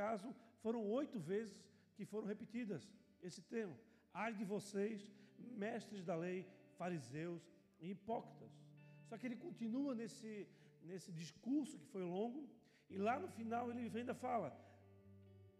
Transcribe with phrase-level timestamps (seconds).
[0.00, 0.28] caso,
[0.64, 1.56] foram oito vezes
[1.96, 2.82] que foram repetidas
[3.28, 3.76] esse termo.
[4.22, 5.06] Ai de vocês,
[5.64, 6.38] mestres da lei,
[6.80, 7.42] fariseus
[7.80, 8.52] e hipócritas.
[9.08, 10.32] Só que ele continua nesse,
[10.90, 12.42] nesse discurso que foi longo,
[12.88, 14.48] e lá no final ele ainda fala,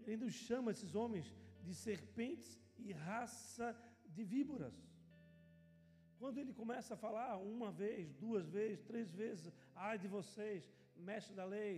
[0.01, 1.27] ele ainda chama esses homens
[1.67, 3.69] de serpentes e raça
[4.15, 4.75] de víboras.
[6.19, 11.35] Quando ele começa a falar uma vez, duas vezes, três vezes, ai de vocês, mestre
[11.35, 11.75] da lei,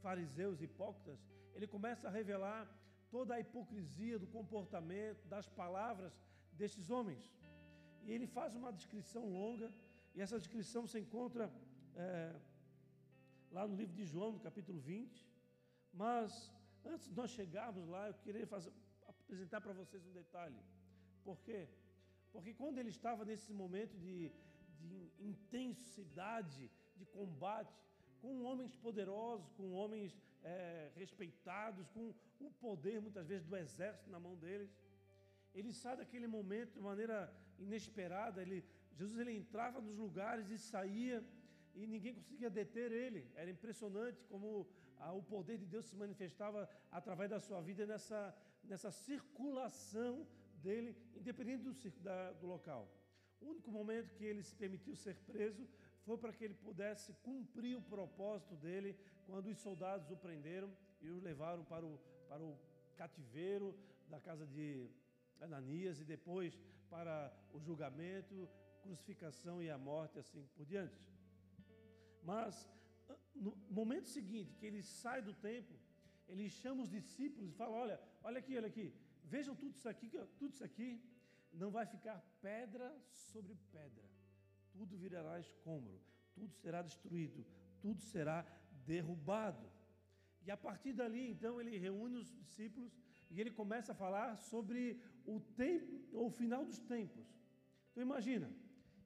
[0.00, 1.20] fariseus hipócritas,
[1.54, 2.62] ele começa a revelar
[3.10, 6.12] toda a hipocrisia do comportamento, das palavras
[6.52, 7.24] destes homens.
[8.04, 9.68] E ele faz uma descrição longa,
[10.14, 11.44] e essa descrição se encontra
[11.94, 12.34] é,
[13.50, 15.28] lá no livro de João, no capítulo 20.
[15.92, 16.50] Mas
[16.84, 18.72] antes de nós chegarmos lá, eu queria fazer,
[19.06, 20.60] apresentar para vocês um detalhe.
[21.22, 21.68] Por quê?
[22.32, 24.32] Porque quando ele estava nesse momento de,
[24.80, 27.74] de intensidade, de combate,
[28.22, 34.18] com homens poderosos, com homens é, respeitados, com o poder muitas vezes do exército na
[34.18, 34.70] mão deles,
[35.54, 38.40] ele sai daquele momento de maneira inesperada.
[38.40, 41.24] Ele, Jesus ele entrava nos lugares e saía
[41.74, 43.30] e ninguém conseguia deter ele.
[43.34, 48.34] Era impressionante como ah, o poder de Deus se manifestava através da sua vida nessa,
[48.64, 50.26] nessa circulação
[50.62, 52.88] dele, independente do, da, do local.
[53.40, 55.68] O único momento que ele se permitiu ser preso
[56.04, 60.70] foi para que ele pudesse cumprir o propósito dele quando os soldados o prenderam
[61.00, 62.58] e o levaram para o, para o
[62.96, 63.74] cativeiro
[64.08, 64.88] da casa de
[65.40, 68.48] Ananias e depois para o julgamento,
[68.82, 71.00] crucificação e a morte, assim por diante.
[72.22, 72.68] Mas
[73.34, 75.76] no momento seguinte, que ele sai do templo,
[76.28, 80.10] ele chama os discípulos e fala: Olha, olha aqui, olha aqui, vejam tudo isso aqui,
[80.38, 81.02] tudo isso aqui
[81.52, 84.04] não vai ficar pedra sobre pedra,
[84.72, 86.00] tudo virará escombro,
[86.34, 87.44] tudo será destruído,
[87.80, 88.46] tudo será
[88.86, 89.66] derrubado.
[90.44, 92.92] E a partir dali, então, ele reúne os discípulos
[93.30, 97.26] e ele começa a falar sobre o tempo, o final dos tempos.
[97.90, 98.50] Então imagina,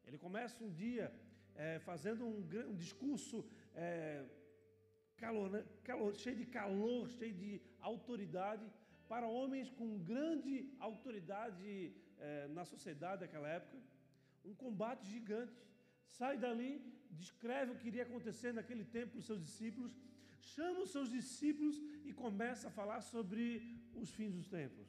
[0.07, 1.13] ele começa um dia
[1.55, 2.39] é, fazendo um,
[2.71, 3.45] um discurso
[3.75, 4.25] é,
[5.17, 8.67] calor, calor, cheio de calor, cheio de autoridade,
[9.09, 13.79] para homens com grande autoridade é, na sociedade daquela época,
[14.45, 15.55] um combate gigante.
[16.07, 16.81] Sai dali,
[17.11, 19.97] descreve o que iria acontecer naquele tempo para os seus discípulos,
[20.41, 23.45] chama os seus discípulos e começa a falar sobre
[23.95, 24.87] os fins dos tempos.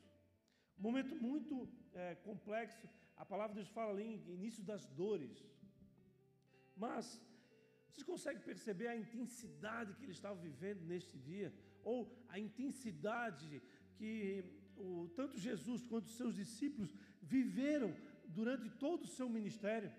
[0.77, 5.35] Um momento muito é, complexo, a palavra de Deus fala ali em início das dores.
[6.75, 7.19] Mas
[7.87, 11.51] vocês conseguem perceber a intensidade que ele estava vivendo neste dia?
[11.83, 11.97] Ou
[12.29, 13.61] a intensidade
[13.95, 14.43] que
[14.75, 17.95] o, tanto Jesus quanto os seus discípulos viveram
[18.27, 19.91] durante todo o seu ministério?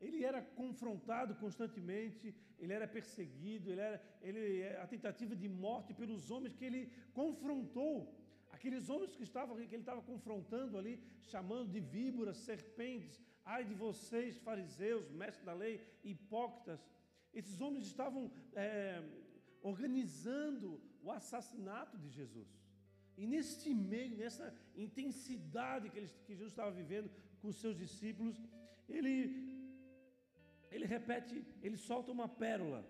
[0.00, 4.42] Ele era confrontado constantemente, ele era perseguido, ele era ele,
[4.84, 7.96] a tentativa de morte pelos homens que ele confrontou.
[8.50, 10.94] Aqueles homens que, estavam, que ele estava confrontando ali,
[11.32, 16.80] chamando de víboras, serpentes, ai de vocês, fariseus, mestres da lei, hipócritas.
[17.32, 19.02] Esses homens estavam é,
[19.62, 22.48] organizando o assassinato de Jesus.
[23.16, 28.36] E neste meio, nessa intensidade que, que Jesus estava vivendo com os seus discípulos,
[28.88, 29.59] ele,
[30.70, 32.84] ele repete, ele solta uma pérola.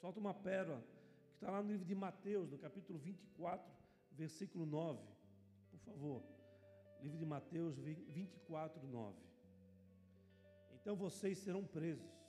[0.00, 0.82] Solta uma pérola,
[1.28, 3.70] que está lá no livro de Mateus, no capítulo 24,
[4.12, 5.00] versículo 9.
[5.70, 6.22] Por favor.
[7.00, 9.16] Livro de Mateus 24, 9.
[10.74, 12.22] Então vocês serão presos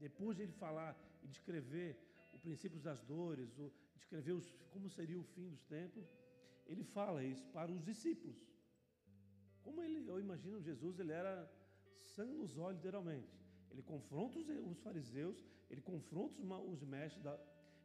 [0.00, 1.96] depois de ele falar e descrever
[2.32, 6.06] o princípio das dores, o, descrever os, como seria o fim dos tempos,
[6.66, 8.38] ele fala isso para os discípulos.
[9.62, 11.48] Como ele, eu imagino Jesus, ele era
[12.02, 13.39] sangue nos olhos, literalmente.
[13.70, 17.38] Ele confronta os, os fariseus, ele confronta os, os mestres, da,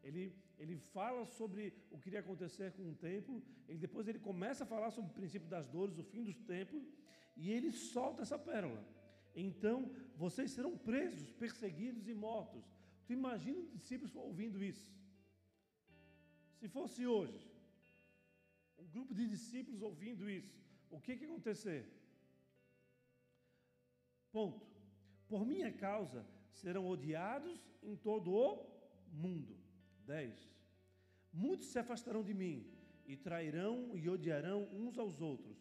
[0.03, 4.63] ele, ele fala sobre o que iria acontecer com o templo, ele, depois ele começa
[4.63, 6.83] a falar sobre o princípio das dores, o fim dos tempos,
[7.35, 8.83] e ele solta essa pérola.
[9.35, 12.63] Então vocês serão presos, perseguidos e mortos.
[13.05, 14.93] Tu imagina os discípulos ouvindo isso?
[16.59, 17.51] Se fosse hoje,
[18.77, 20.55] um grupo de discípulos ouvindo isso,
[20.89, 21.85] o que, que acontecer?
[24.31, 24.74] Ponto.
[25.27, 28.65] Por minha causa serão odiados em todo o
[29.11, 29.57] mundo.
[30.05, 30.55] 10.
[31.33, 32.71] Muitos se afastarão de mim
[33.05, 35.57] e trairão e odiarão uns aos outros.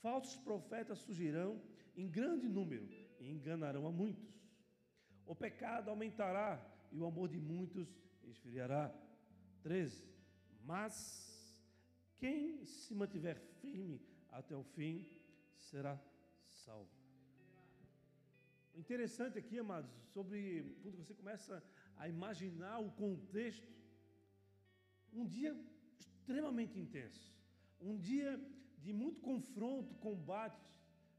[0.00, 1.60] Falsos profetas surgirão
[1.96, 2.88] em grande número
[3.18, 4.36] e enganarão a muitos.
[5.26, 7.88] O pecado aumentará e o amor de muitos
[8.24, 8.94] esfriará.
[9.62, 10.04] 13.
[10.64, 11.56] Mas
[12.16, 14.00] quem se mantiver firme
[14.30, 15.06] até o fim
[15.58, 16.00] será
[16.46, 17.05] salvo.
[18.82, 20.38] Interessante aqui, amados, sobre
[20.82, 21.64] quando você começa
[21.96, 23.66] a imaginar o contexto,
[25.12, 25.52] um dia
[25.98, 27.34] extremamente intenso,
[27.80, 28.38] um dia
[28.84, 30.62] de muito confronto, combate.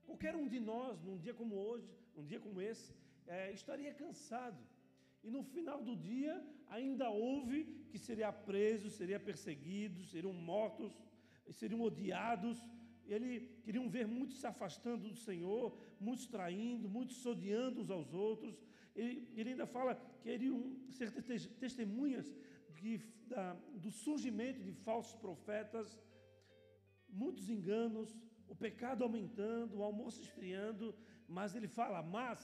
[0.06, 2.94] Qualquer um de nós, num dia como hoje, num dia como esse,
[3.26, 4.62] é, estaria cansado.
[5.24, 6.34] E no final do dia,
[6.70, 10.94] ainda houve que seria preso, seria perseguido, seriam mortos,
[11.50, 12.60] seriam odiados.
[13.08, 18.62] Ele queriam ver muitos se afastando do Senhor, muitos traindo, muitos odiando uns aos outros.
[18.96, 21.12] Ele, ele ainda fala que queriam ser
[21.60, 22.36] testemunhas
[22.76, 26.00] de, da, do surgimento de falsos profetas,
[27.10, 28.16] muitos enganos,
[28.48, 30.96] o pecado aumentando, o almoço esfriando,
[31.28, 32.40] mas ele fala, mas,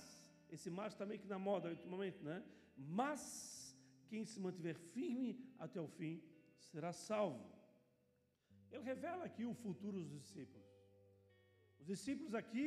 [0.50, 2.44] esse mas também que na moda ultimamente, né?
[2.78, 3.78] Mas
[4.08, 6.22] quem se mantiver firme até o fim
[6.58, 7.53] será salvo.
[8.74, 10.68] Ele revela aqui o futuro dos discípulos.
[11.80, 12.66] Os discípulos aqui,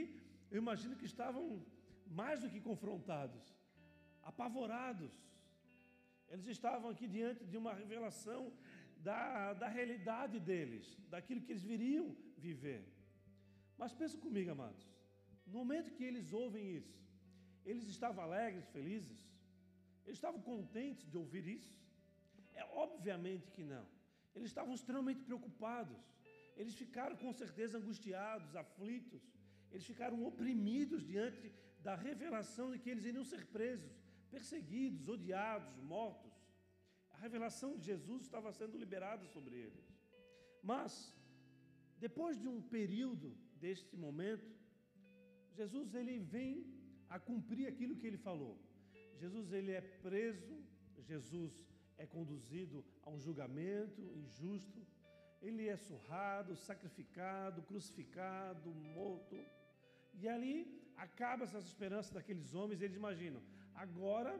[0.51, 1.45] eu imagino que estavam
[2.21, 3.45] mais do que confrontados,
[4.23, 5.13] apavorados.
[6.29, 8.53] Eles estavam aqui diante de uma revelação
[8.99, 12.83] da, da realidade deles, daquilo que eles viriam viver.
[13.77, 14.87] Mas pensa comigo, amados,
[15.45, 16.97] no momento que eles ouvem isso,
[17.65, 19.21] eles estavam alegres, felizes?
[20.05, 21.77] Eles estavam contentes de ouvir isso?
[22.55, 23.96] É obviamente que não.
[24.37, 25.99] Eles estavam extremamente preocupados.
[26.57, 29.23] Eles ficaram com certeza angustiados, aflitos.
[29.73, 31.53] Eles ficaram oprimidos diante
[31.87, 33.93] da revelação de que eles iriam ser presos,
[34.31, 36.35] perseguidos, odiados, mortos.
[37.15, 39.87] A revelação de Jesus estava sendo liberada sobre eles.
[40.63, 40.93] Mas
[41.99, 43.29] depois de um período
[43.65, 44.51] deste momento,
[45.59, 46.55] Jesus ele vem
[47.09, 48.55] a cumprir aquilo que ele falou.
[49.23, 50.55] Jesus ele é preso,
[51.11, 51.53] Jesus
[51.99, 54.87] é conduzido a um julgamento injusto,
[55.41, 59.37] ele é surrado, sacrificado, crucificado, morto.
[60.15, 60.57] E ali
[60.97, 63.43] acaba essas esperanças daqueles homens, eles imaginam,
[63.75, 64.33] agora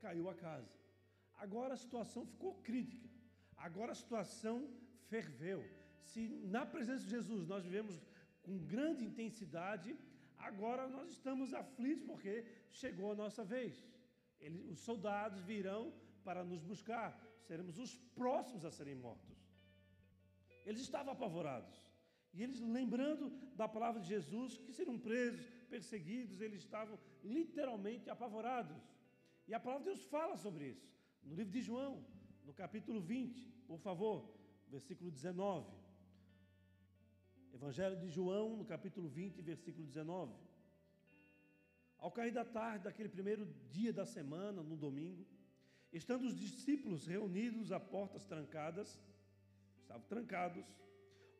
[0.00, 0.70] caiu a casa.
[1.36, 3.08] Agora a situação ficou crítica.
[3.56, 4.68] Agora a situação
[5.08, 5.64] ferveu.
[6.00, 8.00] Se na presença de Jesus nós vivemos
[8.42, 9.96] com grande intensidade,
[10.38, 13.86] agora nós estamos aflitos porque chegou a nossa vez.
[14.38, 17.08] Ele, os soldados virão para nos buscar,
[17.48, 19.38] seremos os próximos a serem mortos.
[20.64, 21.76] Eles estavam apavorados.
[22.32, 28.80] E eles, lembrando da palavra de Jesus, que seriam presos, perseguidos, eles estavam literalmente apavorados.
[29.48, 30.88] E a palavra de Deus fala sobre isso.
[31.24, 32.04] No livro de João,
[32.44, 34.32] no capítulo 20, por favor,
[34.68, 35.68] versículo 19.
[37.52, 40.32] Evangelho de João, no capítulo 20, versículo 19.
[41.98, 45.26] Ao cair da tarde daquele primeiro dia da semana, no domingo,
[45.92, 48.98] estando os discípulos reunidos a portas trancadas,
[49.82, 50.64] estavam trancados,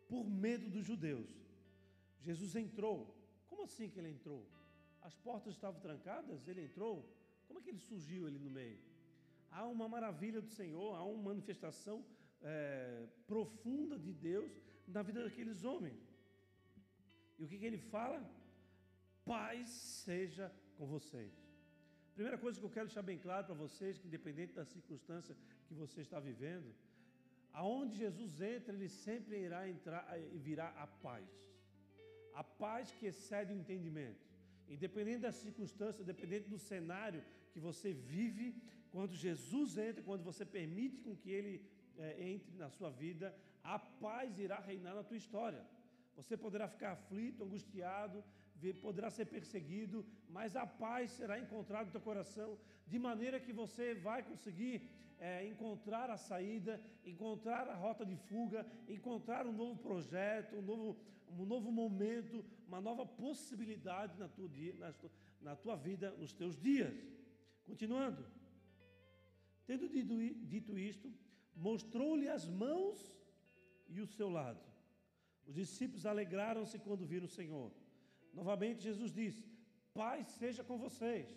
[0.09, 1.31] por medo dos judeus,
[2.21, 3.17] Jesus entrou.
[3.49, 4.47] Como assim que ele entrou?
[5.03, 7.09] As portas estavam trancadas, ele entrou.
[7.47, 8.79] Como é que ele surgiu ali no meio?
[9.51, 12.05] Há uma maravilha do Senhor, há uma manifestação
[12.43, 14.53] é, profunda de Deus
[14.87, 16.01] na vida daqueles homens.
[17.39, 18.23] E o que, que ele fala?
[19.25, 21.33] Paz seja com vocês.
[22.15, 25.37] Primeira coisa que eu quero deixar bem claro para vocês, que independente da circunstância
[25.67, 26.75] que você está vivendo,
[27.53, 30.05] aonde Jesus entra, ele sempre irá entrar
[30.35, 31.29] e virá a paz.
[32.35, 34.25] A paz que excede o entendimento.
[34.69, 37.23] Independente da circunstância, independente do cenário
[37.53, 38.55] que você vive,
[38.93, 41.55] quando Jesus entra, quando você permite com que ele
[41.99, 45.65] é, entre na sua vida, a paz irá reinar na tua história.
[46.17, 48.23] Você poderá ficar aflito, angustiado,
[48.85, 53.95] poderá ser perseguido, mas a paz será encontrada no teu coração, de maneira que você
[53.95, 54.77] vai conseguir
[55.19, 60.97] é, encontrar a saída, encontrar a rota de fuga, encontrar um novo projeto, um novo,
[61.39, 64.49] um novo momento, uma nova possibilidade na tua,
[64.79, 64.95] na,
[65.43, 66.95] na tua vida, nos teus dias.
[67.65, 68.25] Continuando.
[69.67, 70.15] Tendo dito,
[70.47, 71.13] dito isto,
[71.55, 72.99] mostrou-lhe as mãos
[73.89, 74.61] e o seu lado.
[75.47, 77.71] Os discípulos alegraram-se quando viram o Senhor.
[78.33, 79.45] Novamente, Jesus disse:
[79.95, 81.29] Paz seja com vocês.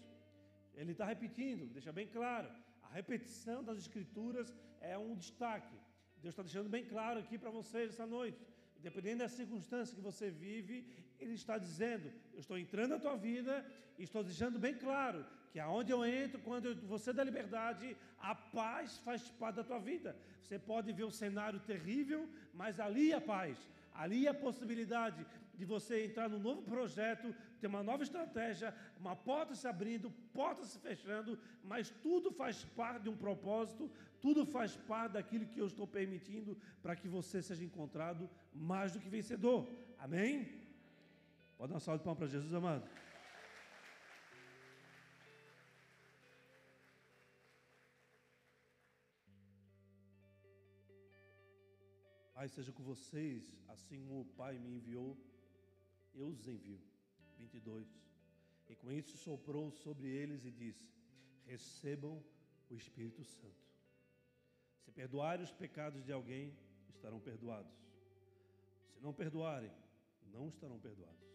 [0.75, 2.50] Ele está repetindo, deixa bem claro.
[2.83, 5.75] A repetição das Escrituras é um destaque.
[6.21, 8.39] Deus está deixando bem claro aqui para vocês essa noite.
[8.79, 10.85] Independente da circunstância que você vive,
[11.19, 13.65] Ele está dizendo: Eu estou entrando na tua vida
[13.97, 18.97] e estou deixando bem claro que aonde eu entro, quando você dá liberdade, a paz
[18.97, 20.15] faz parte da tua vida.
[20.41, 23.57] Você pode ver o cenário terrível, mas ali a paz,
[23.93, 29.53] ali a possibilidade de você entrar num novo projeto, ter uma nova estratégia, uma porta
[29.55, 35.13] se abrindo, porta se fechando, mas tudo faz parte de um propósito, tudo faz parte
[35.13, 39.67] daquilo que eu estou permitindo para que você seja encontrado mais do que vencedor.
[40.00, 40.50] Amém?
[41.57, 42.89] Pode dar uma salva de palmas para Jesus, amado.
[52.43, 55.17] Pai, seja com vocês, assim como o Pai me enviou,
[56.13, 56.77] eu os envio.
[57.38, 57.88] 22.
[58.69, 60.91] E com isso soprou sobre eles e disse:
[61.45, 62.21] Recebam
[62.69, 63.63] o Espírito Santo.
[64.81, 66.53] Se perdoarem os pecados de alguém,
[66.89, 67.71] estarão perdoados.
[68.91, 69.71] Se não perdoarem,
[70.33, 71.25] não estarão perdoados.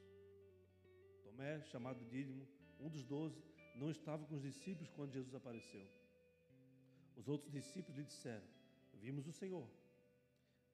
[1.24, 2.46] Tomé, chamado Dídimo,
[2.78, 3.42] um dos doze,
[3.74, 5.88] não estava com os discípulos quando Jesus apareceu.
[7.16, 8.46] Os outros discípulos lhe disseram:
[8.92, 9.66] Vimos o Senhor.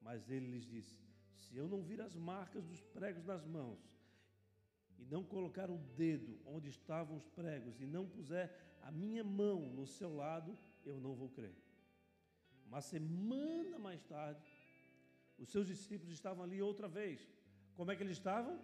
[0.05, 1.01] Mas ele lhes disse:
[1.35, 3.81] Se eu não vir as marcas dos pregos nas mãos,
[4.99, 8.47] e não colocar o dedo onde estavam os pregos, e não puser
[8.83, 11.57] a minha mão no seu lado, eu não vou crer.
[12.67, 14.47] Uma semana mais tarde,
[15.39, 17.27] os seus discípulos estavam ali outra vez.
[17.75, 18.61] Como é que eles estavam?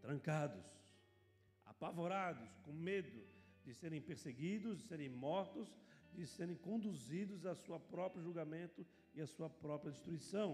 [0.00, 0.64] Trancados,
[1.64, 3.20] apavorados, com medo
[3.64, 5.68] de serem perseguidos, de serem mortos,
[6.12, 8.86] de serem conduzidos a seu próprio julgamento
[9.18, 10.48] e a sua própria destruição.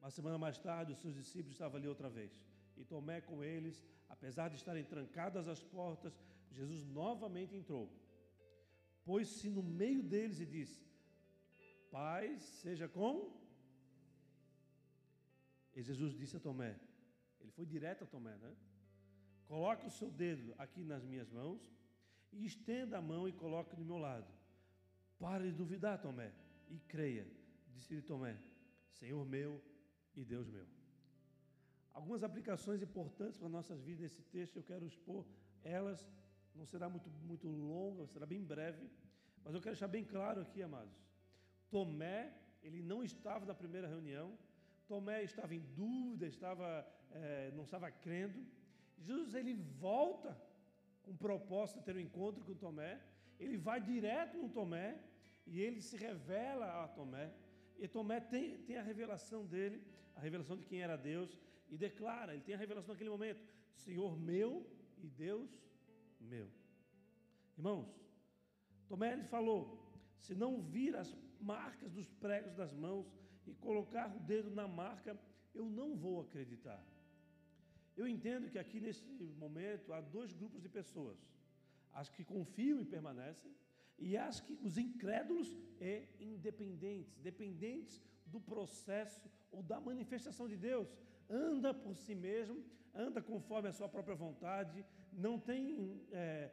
[0.00, 2.32] Uma semana mais tarde, os seus discípulos estavam ali outra vez.
[2.78, 6.18] E Tomé com eles, apesar de estarem trancadas as portas,
[6.50, 7.86] Jesus novamente entrou.
[9.04, 10.80] Pôs-se no meio deles e disse:
[11.90, 13.38] Paz seja com.
[15.74, 16.72] E Jesus disse a Tomé,
[17.40, 18.56] ele foi direto a Tomé, né?
[19.46, 21.60] Coloque o seu dedo aqui nas minhas mãos
[22.32, 24.39] e estenda a mão e coloque do meu lado.
[25.20, 26.32] Pare de duvidar, Tomé,
[26.70, 27.26] e creia.
[27.74, 28.38] Disse-lhe Tomé:
[28.98, 29.62] Senhor meu
[30.16, 30.66] e Deus meu.
[31.92, 35.26] Algumas aplicações importantes para nossas vidas nesse texto, eu quero expor
[35.62, 36.08] elas.
[36.54, 38.88] Não será muito, muito longa, será bem breve,
[39.44, 40.96] mas eu quero deixar bem claro aqui, amados.
[41.70, 44.38] Tomé, ele não estava na primeira reunião,
[44.88, 46.66] Tomé estava em dúvida, estava,
[47.12, 48.44] é, não estava crendo.
[48.98, 50.36] Jesus ele volta
[51.02, 53.00] com o propósito de ter um encontro com Tomé,
[53.38, 55.09] ele vai direto no Tomé
[55.50, 57.32] e ele se revela a Tomé.
[57.78, 59.82] E Tomé tem, tem a revelação dele,
[60.14, 61.36] a revelação de quem era Deus,
[61.68, 63.42] e declara, ele tem a revelação naquele momento:
[63.74, 64.64] Senhor meu
[65.02, 65.50] e Deus
[66.20, 66.48] meu.
[67.58, 67.88] Irmãos,
[68.88, 69.60] Tomé ele falou:
[70.18, 73.12] se não vir as marcas dos pregos das mãos
[73.46, 75.18] e colocar o dedo na marca,
[75.52, 76.80] eu não vou acreditar.
[77.96, 79.04] Eu entendo que aqui nesse
[79.44, 81.18] momento há dois grupos de pessoas:
[81.92, 83.52] as que confiam e permanecem,
[84.00, 90.88] e as que os incrédulos e independentes, dependentes do processo ou da manifestação de Deus,
[91.28, 92.64] anda por si mesmo,
[92.94, 96.50] anda conforme a sua própria vontade, não tem é,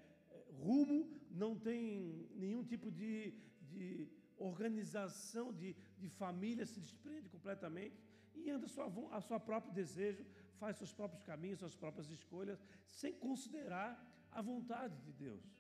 [0.60, 7.98] rumo, não tem nenhum tipo de, de organização de, de família, se desprende completamente
[8.36, 10.26] e anda a sua, a sua próprio desejo,
[10.60, 13.92] faz seus próprios caminhos, suas próprias escolhas, sem considerar
[14.32, 15.57] a vontade de Deus.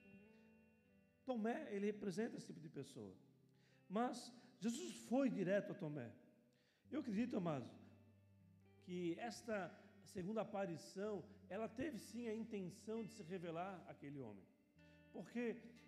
[1.30, 3.14] Tomé, ele representa esse tipo de pessoa.
[3.98, 6.10] Mas Jesus foi direto a Tomé.
[6.90, 7.72] Eu acredito, amados,
[8.84, 9.58] que esta
[10.16, 11.14] segunda aparição,
[11.50, 14.46] ela teve sim a intenção de se revelar àquele homem.
[15.12, 15.44] Porque,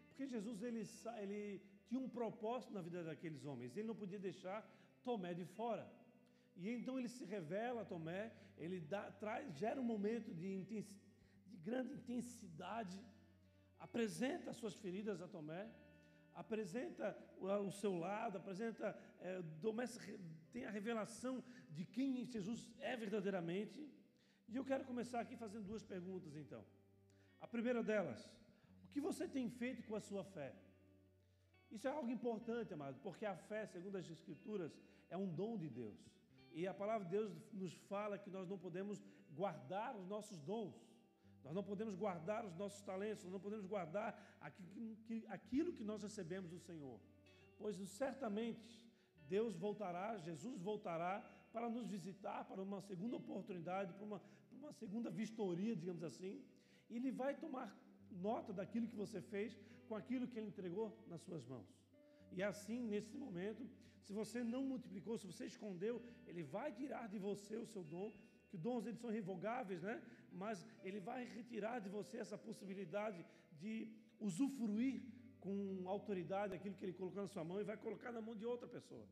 [0.10, 0.84] porque Jesus ele,
[1.24, 4.60] ele tinha um propósito na vida daqueles homens, ele não podia deixar
[5.04, 5.86] Tomé de fora.
[6.58, 10.86] E então ele se revela a Tomé, ele dá, traz, gera um momento de, de
[11.64, 13.00] grande intensidade,
[13.80, 15.70] apresenta as suas feridas a Tomé,
[16.34, 19.42] apresenta o seu lado, apresenta, é,
[20.52, 23.90] tem a revelação de quem Jesus é verdadeiramente.
[24.48, 26.64] E eu quero começar aqui fazendo duas perguntas, então.
[27.40, 28.26] A primeira delas,
[28.86, 30.54] o que você tem feito com a sua fé?
[31.72, 34.72] Isso é algo importante, amado, porque a fé, segundo as Escrituras,
[35.10, 36.00] é um dom de Deus.
[36.52, 39.00] E a palavra de Deus nos fala que nós não podemos
[39.32, 40.76] guardar os nossos dons,
[41.44, 44.10] nós não podemos guardar os nossos talentos, nós não podemos guardar
[45.30, 47.00] aquilo que nós recebemos do Senhor.
[47.58, 48.88] Pois certamente
[49.28, 51.14] Deus voltará, Jesus voltará
[51.52, 56.44] para nos visitar, para uma segunda oportunidade, para uma, para uma segunda vistoria, digamos assim,
[56.90, 57.68] e Ele vai tomar
[58.12, 61.68] nota daquilo que você fez com aquilo que Ele entregou nas suas mãos.
[62.32, 63.68] E assim, nesse momento,
[64.02, 68.12] se você não multiplicou, se você escondeu, Ele vai tirar de você o seu dom,
[68.50, 69.96] que dons eles são revogáveis, né?
[70.32, 73.26] Mas Ele vai retirar de você essa possibilidade
[73.62, 73.74] de
[74.20, 75.02] usufruir
[75.40, 75.56] com
[75.88, 78.68] autoridade aquilo que Ele colocou na sua mão e vai colocar na mão de outra
[78.68, 79.06] pessoa.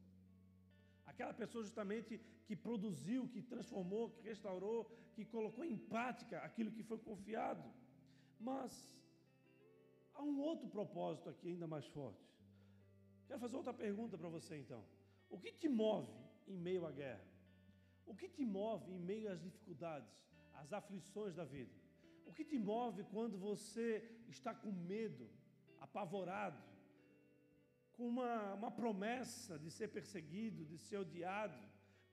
[1.06, 4.80] Aquela pessoa justamente que produziu, que transformou, que restaurou,
[5.16, 7.68] que colocou em prática aquilo que foi confiado.
[8.40, 8.72] Mas
[10.14, 12.28] há um outro propósito aqui ainda mais forte.
[13.28, 14.84] Quero fazer outra pergunta para você então.
[15.30, 16.12] O que te move
[16.48, 17.37] em meio à guerra?
[18.08, 20.10] O que te move em meio às dificuldades,
[20.54, 21.76] às aflições da vida?
[22.26, 23.88] O que te move quando você
[24.28, 25.30] está com medo,
[25.80, 26.62] apavorado,
[27.94, 31.60] com uma, uma promessa de ser perseguido, de ser odiado,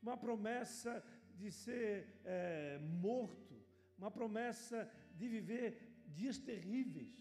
[0.02, 0.92] uma promessa
[1.36, 3.54] de ser é, morto,
[3.98, 5.68] uma promessa de viver
[6.08, 7.14] dias terríveis.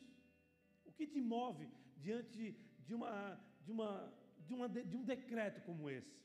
[0.86, 5.89] O que te move diante de, uma, de, uma, de, uma, de um decreto como
[5.89, 6.24] esse?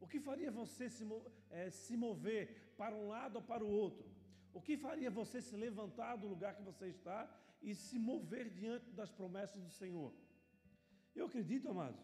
[0.00, 1.04] O que faria você se,
[1.50, 4.08] é, se mover para um lado ou para o outro?
[4.52, 7.28] O que faria você se levantar do lugar que você está
[7.62, 10.12] e se mover diante das promessas do Senhor?
[11.14, 12.00] Eu acredito, amados,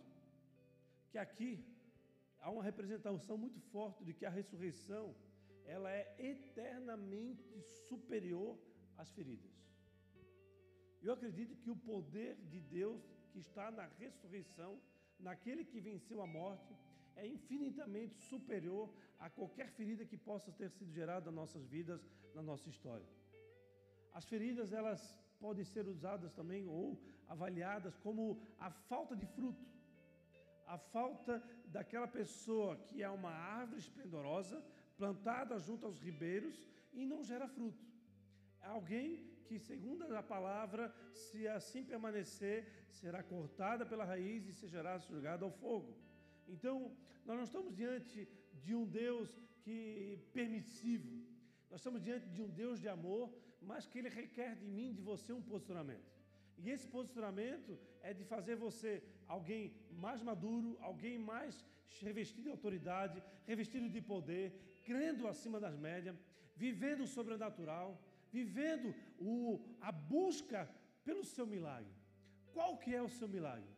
[1.10, 1.64] que aqui
[2.40, 5.14] há uma representação muito forte de que a ressurreição
[5.64, 8.58] ela é eternamente superior
[8.96, 9.50] às feridas.
[11.02, 14.80] Eu acredito que o poder de Deus que está na ressurreição,
[15.18, 16.74] naquele que venceu a morte,
[17.16, 22.00] é infinitamente superior a qualquer ferida que possa ter sido gerada nas nossas vidas,
[22.35, 23.06] na nossa história.
[24.12, 25.00] As feridas, elas
[25.38, 29.64] podem ser usadas também ou avaliadas como a falta de fruto,
[30.66, 34.62] a falta daquela pessoa que é uma árvore esplendorosa,
[34.96, 37.85] plantada junto aos ribeiros e não gera fruto.
[38.61, 39.08] Alguém
[39.46, 45.50] que, segundo a palavra, se assim permanecer, será cortada pela raiz e será jogada ao
[45.50, 45.96] fogo.
[46.48, 46.92] Então,
[47.24, 48.28] nós não estamos diante
[48.64, 49.28] de um Deus
[49.62, 51.10] que permissivo.
[51.70, 53.24] Nós estamos diante de um Deus de amor,
[53.60, 56.10] mas que ele requer de mim, de você, um posicionamento.
[56.58, 61.64] E esse posicionamento é de fazer você alguém mais maduro, alguém mais
[62.00, 64.46] revestido de autoridade, revestido de poder,
[64.84, 66.16] crendo acima das médias,
[66.56, 68.00] vivendo o sobrenatural,
[68.32, 70.68] vivendo o, a busca
[71.04, 71.92] pelo seu milagre.
[72.52, 73.68] Qual que é o seu milagre?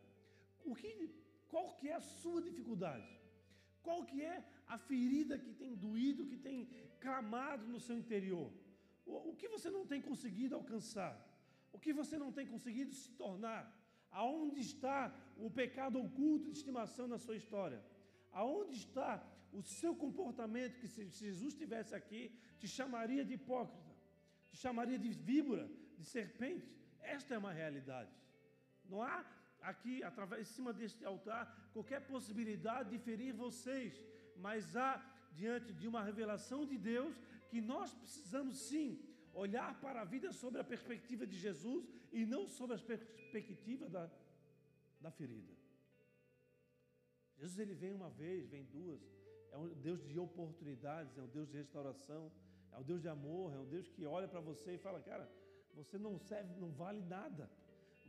[0.63, 1.09] O que
[1.51, 3.09] qual que é a sua dificuldade?
[3.81, 6.57] Qual que é a ferida que tem doído, que tem
[6.99, 8.51] clamado no seu interior?
[9.05, 11.13] O, o que você não tem conseguido alcançar?
[11.71, 13.63] O que você não tem conseguido se tornar?
[14.11, 17.81] Aonde está o pecado oculto de estimação na sua história?
[18.31, 19.11] Aonde está
[19.51, 22.21] o seu comportamento que se Jesus estivesse aqui,
[22.59, 23.91] te chamaria de hipócrita,
[24.51, 26.67] te chamaria de víbora, de serpente?
[27.01, 28.11] Esta é uma realidade.
[28.85, 29.25] Não há
[29.61, 33.93] aqui, através de cima deste altar, qualquer possibilidade de ferir vocês,
[34.35, 37.19] mas há diante de uma revelação de Deus
[37.49, 38.99] que nós precisamos sim
[39.33, 44.09] olhar para a vida sobre a perspectiva de Jesus e não sobre a perspectiva da,
[44.99, 45.53] da ferida.
[47.37, 49.01] Jesus ele vem uma vez, vem duas,
[49.51, 52.31] é um Deus de oportunidades, é um Deus de restauração,
[52.71, 55.31] é um Deus de amor, é um Deus que olha para você e fala, cara,
[55.73, 57.49] você não serve, não vale nada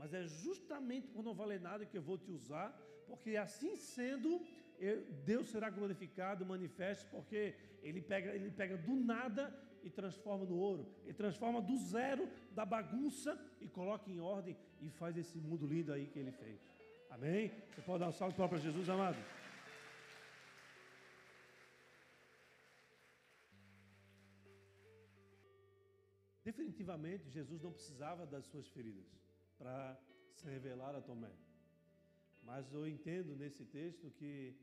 [0.01, 2.69] mas é justamente por não valer nada que eu vou te usar,
[3.07, 4.31] porque assim sendo,
[4.79, 10.57] eu, Deus será glorificado, manifesto, porque Ele pega, ele pega do nada e transforma no
[10.57, 15.67] ouro, Ele transforma do zero, da bagunça e coloca em ordem e faz esse mundo
[15.67, 16.59] lindo aí que Ele fez.
[17.11, 17.53] Amém?
[17.75, 19.19] Você pode dar um salve para Jesus, amado?
[26.43, 29.30] Definitivamente, Jesus não precisava das suas feridas
[29.61, 29.79] para
[30.39, 31.33] se revelar a Tomé.
[32.49, 34.55] Mas eu entendo nesse texto que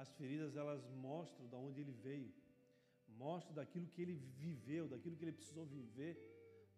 [0.00, 2.30] as feridas elas mostram de onde ele veio,
[3.24, 6.14] mostram daquilo que ele viveu, daquilo que ele precisou viver,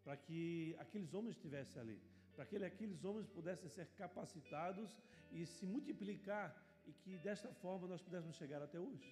[0.03, 1.99] para que aqueles homens estivessem ali,
[2.35, 4.96] para que aqueles homens pudessem ser capacitados
[5.31, 6.46] e se multiplicar
[6.88, 9.07] e que desta forma nós pudéssemos chegar até hoje.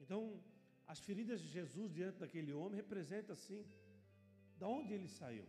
[0.00, 0.20] Então,
[0.92, 3.64] as feridas de Jesus diante daquele homem representam assim,
[4.58, 5.46] da onde ele saiu.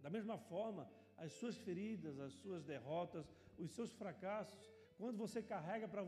[0.00, 3.26] Da mesma forma, as suas feridas, as suas derrotas,
[3.58, 6.02] os seus fracassos, quando você carrega para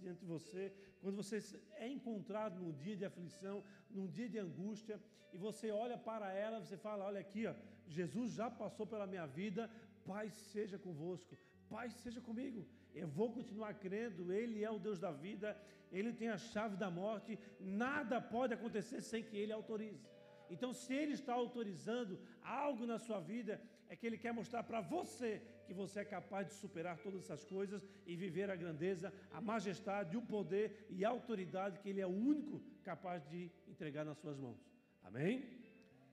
[0.00, 1.38] diante de você, quando você
[1.74, 5.00] é encontrado num dia de aflição, num dia de angústia,
[5.32, 7.54] e você olha para ela, você fala: Olha aqui, ó,
[7.86, 9.70] Jesus já passou pela minha vida,
[10.04, 12.66] Pai seja convosco, Pai seja comigo.
[12.94, 15.56] Eu vou continuar crendo, Ele é o Deus da vida,
[15.92, 20.17] Ele tem a chave da morte, nada pode acontecer sem que Ele autorize.
[20.50, 24.80] Então, se Ele está autorizando algo na sua vida, é que Ele quer mostrar para
[24.80, 29.40] você que você é capaz de superar todas essas coisas e viver a grandeza, a
[29.40, 34.18] majestade, o poder e a autoridade que Ele é o único capaz de entregar nas
[34.18, 34.60] suas mãos.
[35.02, 35.44] Amém?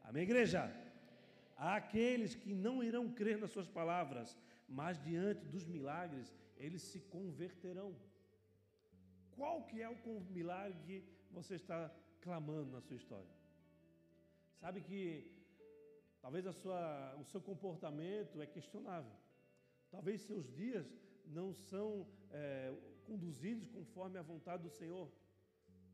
[0.04, 0.71] Amém, igreja?
[1.58, 7.00] Há aqueles que não irão crer nas suas palavras, mas diante dos milagres, eles se
[7.00, 7.95] converterão.
[9.32, 13.44] Qual que é o milagre que você está clamando na sua história?
[14.65, 15.01] Sabe que
[16.23, 19.12] talvez a sua, o seu comportamento é questionável.
[19.91, 20.88] Talvez seus dias
[21.38, 21.88] não são
[22.32, 22.73] é,
[23.10, 25.08] conduzidos conforme a vontade do Senhor.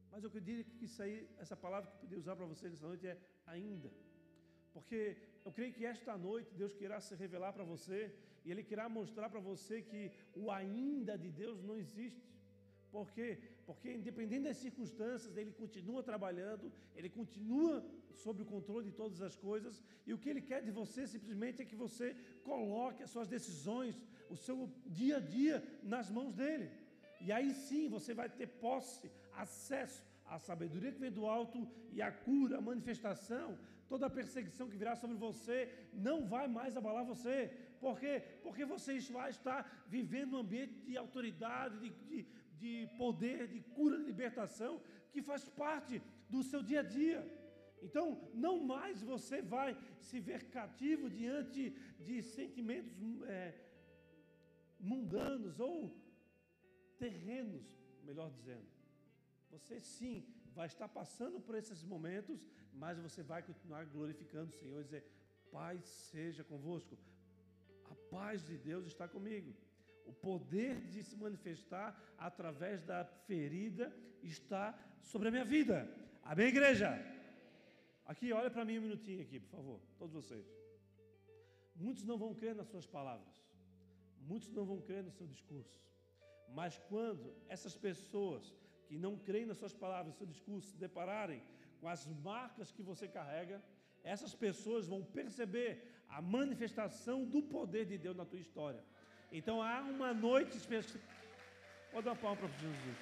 [0.09, 2.87] Mas eu diria que isso aí, essa palavra que eu podia usar para você nessa
[2.87, 3.91] noite é ainda.
[4.71, 7.99] Porque eu creio que esta noite Deus queira se revelar para você
[8.45, 12.30] e ele querá mostrar para você que o ainda de Deus não existe.
[12.91, 13.29] Por quê?
[13.65, 17.83] Porque, independente das circunstâncias, ele continua trabalhando, ele continua
[18.23, 21.61] sob o controle de todas as coisas, e o que ele quer de você simplesmente
[21.61, 22.07] é que você
[22.43, 23.95] coloque as suas decisões,
[24.29, 26.69] o seu dia a dia nas mãos dele.
[27.25, 32.01] E aí sim você vai ter posse, acesso à sabedoria que vem do alto e
[32.01, 33.57] a cura, a manifestação,
[33.91, 35.57] toda a perseguição que virá sobre você
[35.93, 37.37] não vai mais abalar você.
[37.79, 38.13] Por quê?
[38.43, 42.25] Porque você vai estar vivendo um ambiente de autoridade, de, de,
[42.63, 44.73] de poder, de cura, de libertação,
[45.11, 46.01] que faz parte
[46.33, 47.19] do seu dia a dia.
[47.85, 48.05] Então,
[48.45, 49.69] não mais você vai
[50.07, 51.61] se ver cativo diante
[52.07, 52.93] de sentimentos
[53.37, 53.55] é,
[54.79, 55.77] mundanos ou
[57.03, 57.65] terrenos,
[58.03, 58.69] melhor dizendo.
[59.53, 60.15] Você sim
[60.57, 62.39] vai estar passando por esses momentos,
[62.81, 65.03] mas você vai continuar glorificando o Senhor e dizer:
[65.51, 66.95] Pai seja convosco,
[67.89, 69.51] a paz de Deus está comigo.
[70.11, 73.85] O poder de se manifestar através da ferida
[74.21, 75.77] está sobre a minha vida.
[76.21, 76.89] Amém, igreja?
[78.05, 80.45] Aqui, olha para mim um minutinho aqui, por favor, todos vocês.
[81.73, 83.35] Muitos não vão crer nas suas palavras.
[84.31, 85.79] Muitos não vão crer no seu discurso.
[86.59, 88.53] Mas quando essas pessoas
[88.87, 91.41] que não creem nas suas palavras, no seu discurso, se depararem
[91.79, 93.63] com as marcas que você carrega,
[94.03, 95.71] essas pessoas vão perceber
[96.09, 98.83] a manifestação do poder de Deus na tua história.
[99.31, 101.01] Então há uma noite especial.
[101.91, 102.97] Pode dar uma palma para Jesus.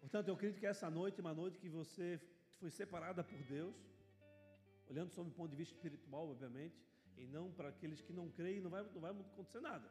[0.00, 2.20] Portanto, eu acredito que essa noite é uma noite que você
[2.60, 3.74] foi separada por Deus
[4.92, 6.76] olhando sob o ponto de vista espiritual, obviamente,
[7.16, 9.88] e não para aqueles que não creem, não vai, não vai acontecer nada.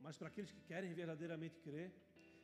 [0.00, 1.92] Mas para aqueles que querem verdadeiramente crer,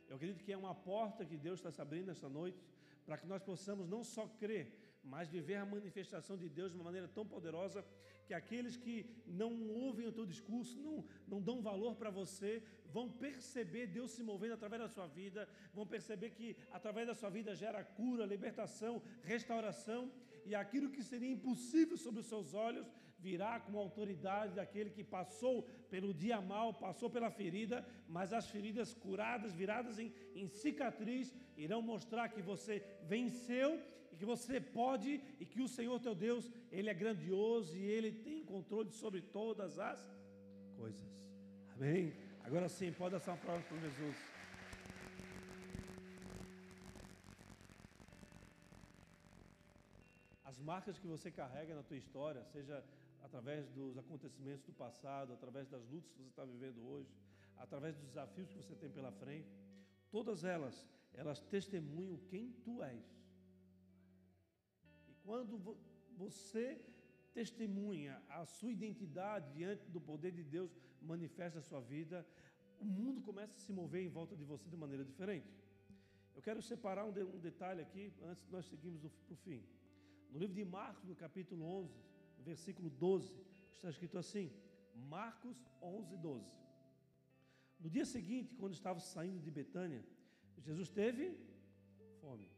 [0.09, 2.59] eu acredito que é uma porta que Deus está se abrindo esta noite,
[3.05, 6.83] para que nós possamos não só crer, mas viver a manifestação de Deus de uma
[6.83, 7.85] maneira tão poderosa
[8.25, 13.07] que aqueles que não ouvem o teu discurso, não, não dão valor para você, vão
[13.09, 17.55] perceber Deus se movendo através da sua vida, vão perceber que através da sua vida
[17.55, 20.11] gera cura, libertação, restauração,
[20.45, 22.87] e aquilo que seria impossível sobre os seus olhos
[23.19, 28.47] virá com a autoridade daquele que passou pelo dia mal, passou pela ferida, mas as
[28.47, 33.81] feridas curadas, viradas em, em cicatriz, irão mostrar que você venceu
[34.15, 38.11] e que você pode e que o Senhor teu Deus, Ele é grandioso e Ele
[38.27, 39.99] tem controle sobre todas as
[40.77, 41.05] coisas.
[41.73, 42.13] Amém?
[42.41, 44.15] Agora sim, pode dar uma prova para Jesus.
[50.45, 52.81] As marcas que você carrega na tua história, seja
[53.21, 57.13] através dos acontecimentos do passado, através das lutas que você está vivendo hoje,
[57.57, 59.51] através dos desafios que você tem pela frente,
[60.09, 63.24] todas elas, elas testemunham quem tu és.
[65.25, 65.57] Quando
[66.15, 66.65] você
[67.33, 72.25] testemunha a sua identidade diante do poder de Deus, manifesta a sua vida,
[72.79, 75.51] o mundo começa a se mover em volta de você de maneira diferente.
[76.35, 79.63] Eu quero separar um, de, detalhe aqui, antes de nós seguirmos para o fim.
[80.31, 81.93] No livro de Marcos, no capítulo 11,
[82.37, 83.33] no versículo 12,
[83.73, 84.51] está escrito assim:
[84.95, 86.45] Marcos 11, 12.
[87.79, 90.03] No dia seguinte, quando estava saindo de Betânia,
[90.57, 91.37] Jesus teve
[92.21, 92.54] fome.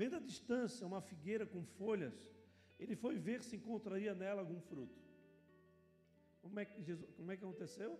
[0.00, 2.16] Vendo à distância uma figueira com folhas,
[2.78, 5.00] ele foi ver se encontraria nela algum fruto.
[6.42, 7.92] Como é que, Jesus, como é que aconteceu?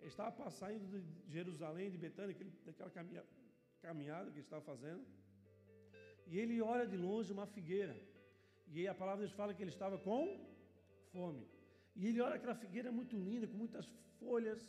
[0.00, 1.00] Ele estava passando de
[1.36, 2.90] Jerusalém, de Betânia, daquela
[3.86, 5.04] caminhada que ele estava fazendo,
[6.26, 7.96] e ele olha de longe uma figueira.
[8.68, 10.22] E a palavra de Deus fala que ele estava com
[11.12, 11.44] fome.
[11.96, 13.86] E ele olha aquela figueira muito linda, com muitas
[14.20, 14.60] folhas.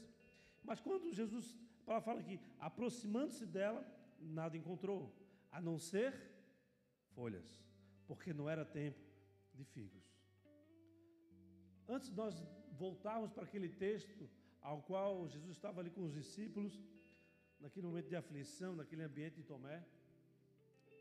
[0.63, 3.85] Mas quando Jesus, a fala que aproximando-se dela,
[4.19, 5.01] nada encontrou,
[5.51, 6.11] a não ser
[7.15, 7.47] folhas,
[8.07, 8.99] porque não era tempo
[9.53, 10.05] de figos.
[11.87, 12.35] Antes de nós
[12.71, 14.29] voltarmos para aquele texto
[14.61, 16.73] ao qual Jesus estava ali com os discípulos,
[17.59, 19.83] naquele momento de aflição, naquele ambiente de Tomé,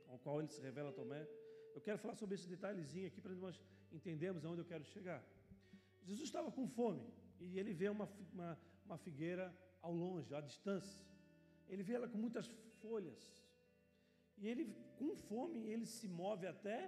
[0.09, 1.27] ao qual ele se revela a Tomé,
[1.75, 3.61] eu quero falar sobre esse detalhezinho aqui para nós
[3.93, 5.25] entendermos aonde eu quero chegar.
[6.03, 7.07] Jesus estava com fome
[7.39, 11.05] e ele vê uma, uma, uma figueira ao longe, à distância.
[11.69, 12.47] Ele vê ela com muitas
[12.81, 13.40] folhas.
[14.41, 14.65] E ele,
[14.99, 16.79] com fome, ele se move até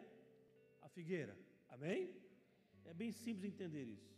[0.81, 1.37] a figueira.
[1.69, 2.01] Amém?
[2.85, 4.11] É bem simples entender isso.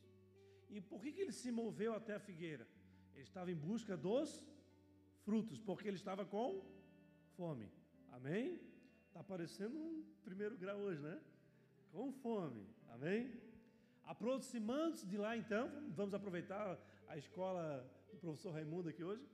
[0.70, 2.66] E por que, que ele se moveu até a figueira?
[3.14, 4.42] Ele estava em busca dos
[5.24, 6.62] frutos, porque ele estava com
[7.36, 7.68] fome.
[8.12, 8.60] Amém?
[9.08, 11.20] Está parecendo um primeiro grau hoje, né?
[11.92, 12.66] Com fome.
[12.88, 13.32] Amém?
[14.04, 17.64] Aproximando-se de lá, então, vamos aproveitar a escola
[18.10, 19.24] do professor Raimundo aqui hoje.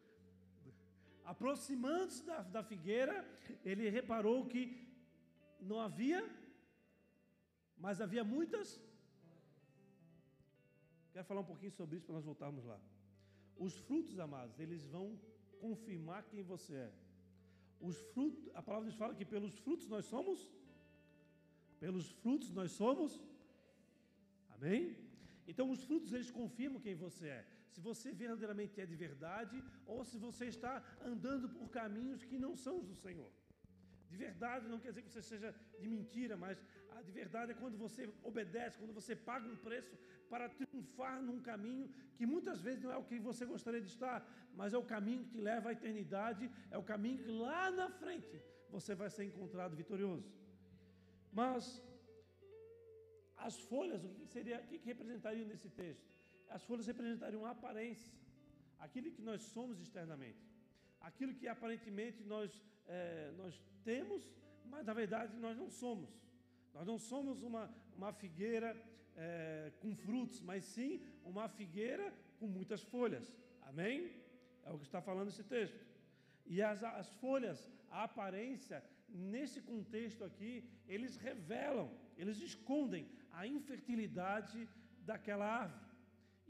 [1.25, 3.25] Aproximando-se da, da figueira,
[3.65, 4.89] ele reparou que
[5.61, 6.23] não havia
[7.81, 8.69] mas havia muitas.
[11.13, 12.79] Quero falar um pouquinho sobre isso para nós voltarmos lá.
[13.57, 15.19] Os frutos, amados, eles vão
[15.59, 16.93] confirmar quem você é.
[17.81, 20.47] Os frutos, a palavra nos fala que pelos frutos nós somos.
[21.79, 23.19] Pelos frutos nós somos.
[24.51, 24.97] Amém?
[25.49, 27.47] Então os frutos eles confirmam quem você é.
[27.75, 29.57] Se você verdadeiramente é de verdade
[29.93, 30.75] ou se você está
[31.13, 33.31] andando por caminhos que não são os do Senhor.
[34.11, 36.57] De verdade não quer dizer que você seja de mentira, mas
[36.97, 39.97] a de verdade é quando você obedece, quando você paga um preço
[40.29, 44.19] para triunfar num caminho que muitas vezes não é o que você gostaria de estar,
[44.59, 47.89] mas é o caminho que te leva à eternidade, é o caminho que lá na
[48.03, 48.37] frente
[48.69, 50.29] você vai ser encontrado vitorioso.
[51.33, 51.83] Mas
[53.37, 56.09] as folhas, o que seria, o que representariam nesse texto?
[56.57, 58.13] As folhas representariam a aparência,
[58.79, 60.45] aquilo que nós somos externamente,
[61.01, 62.51] aquilo que aparentemente nós,
[62.87, 64.23] é, nós temos,
[64.73, 66.11] mas na verdade nós não somos.
[66.75, 67.65] Nós não somos uma,
[67.97, 68.71] uma figueira
[69.17, 73.33] é, com frutos, mas sim uma figueira com muitas folhas.
[73.63, 74.11] Amém?
[74.65, 75.81] É o que está falando esse texto.
[76.47, 77.59] E as, as folhas,
[77.91, 84.69] a aparência, nesse contexto aqui, eles revelam, eles escondem a infertilidade
[85.05, 85.90] daquela árvore.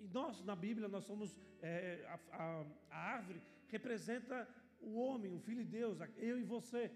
[0.01, 1.37] E nós, na Bíblia, nós somos.
[1.63, 4.49] É, a, a, a árvore representa
[4.81, 6.91] o homem, o filho de Deus, eu e você.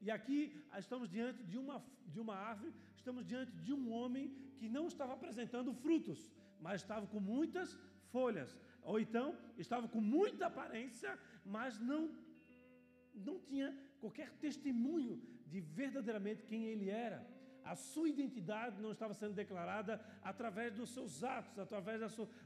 [0.00, 0.40] E aqui
[0.78, 5.12] estamos diante de uma, de uma árvore, estamos diante de um homem que não estava
[5.12, 6.30] apresentando frutos,
[6.60, 7.78] mas estava com muitas
[8.10, 8.58] folhas.
[8.82, 12.10] Ou então estava com muita aparência, mas não,
[13.14, 17.26] não tinha qualquer testemunho de verdadeiramente quem ele era.
[17.72, 22.00] A sua identidade não estava sendo declarada através dos seus atos, através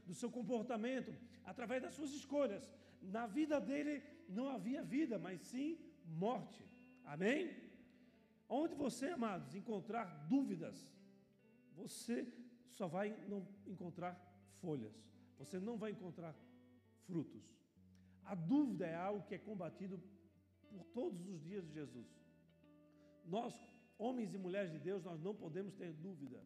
[0.07, 1.11] do seu comportamento,
[1.51, 2.63] através das suas escolhas.
[3.01, 5.69] Na vida dele não havia vida, mas sim
[6.05, 6.61] morte.
[7.05, 7.55] Amém?
[8.49, 10.77] Onde você, amados, encontrar dúvidas,
[11.73, 12.17] você
[12.77, 14.13] só vai não encontrar
[14.61, 14.93] folhas,
[15.37, 16.35] você não vai encontrar
[17.05, 17.43] frutos.
[18.25, 20.01] A dúvida é algo que é combatido
[20.69, 22.07] por todos os dias de Jesus.
[23.25, 23.53] Nós,
[23.97, 26.41] homens e mulheres de Deus, nós não podemos ter dúvida.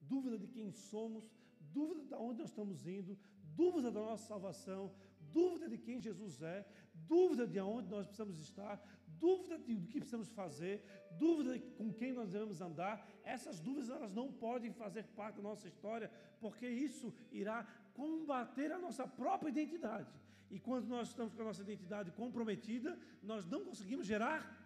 [0.00, 1.30] Dúvida de quem somos,
[1.60, 3.18] dúvida de onde nós estamos indo,
[3.54, 4.92] dúvida da nossa salvação,
[5.32, 6.66] dúvida de quem Jesus é,
[7.06, 8.80] dúvida de onde nós precisamos estar,
[9.18, 10.84] dúvida do que precisamos fazer,
[11.18, 15.66] dúvida com quem nós devemos andar, essas dúvidas elas não podem fazer parte da nossa
[15.66, 20.12] história, porque isso irá combater a nossa própria identidade.
[20.50, 24.56] E quando nós estamos com a nossa identidade comprometida, nós não conseguimos gerar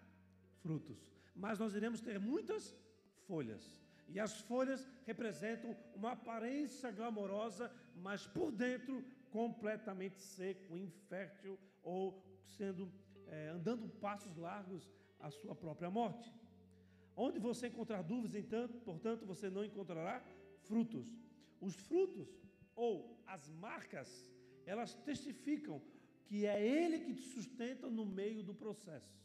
[0.61, 0.99] frutos,
[1.35, 2.75] mas nós iremos ter muitas
[3.27, 3.81] folhas.
[4.09, 12.93] E as folhas representam uma aparência glamourosa, mas por dentro completamente seco, infértil ou sendo
[13.27, 16.31] é, andando passos largos à sua própria morte.
[17.17, 20.23] Onde você encontrar dúvidas, então, portanto, você não encontrará
[20.61, 21.09] frutos.
[21.61, 22.29] Os frutos
[22.75, 24.31] ou as marcas,
[24.67, 25.81] elas testificam
[26.25, 29.22] que é Ele que te sustenta no meio do processo.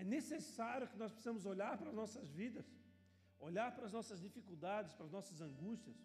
[0.00, 2.66] É necessário que nós precisamos olhar para as nossas vidas,
[3.48, 5.98] olhar para as nossas dificuldades, para as nossas angústias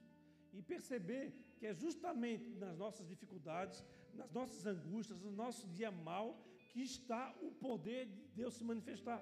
[0.53, 1.25] e perceber
[1.57, 3.77] que é justamente nas nossas dificuldades,
[4.13, 6.27] nas nossas angústias, no nosso dia mal,
[6.71, 9.21] que está o poder de Deus se manifestar.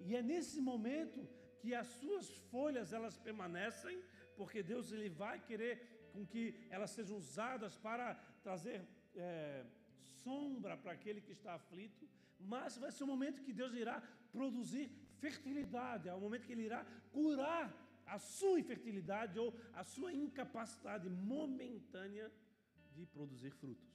[0.00, 1.20] E é nesse momento
[1.60, 3.96] que as suas folhas elas permanecem,
[4.36, 5.74] porque Deus ele vai querer
[6.12, 8.78] com que elas sejam usadas para trazer
[9.14, 9.64] é,
[10.22, 14.00] sombra para aquele que está aflito, mas vai ser o momento que Deus irá
[14.32, 17.74] produzir fertilidade, é o momento que Ele irá curar
[18.06, 22.30] a sua infertilidade ou a sua incapacidade momentânea
[22.94, 23.88] de produzir frutos.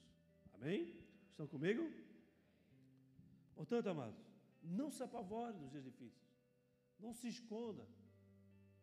[0.54, 0.95] Amém?
[1.30, 1.89] Estão comigo?
[3.56, 4.19] Portanto, amados,
[4.62, 6.30] não se apavore nos dias difíceis.
[6.99, 7.88] Não se esconda.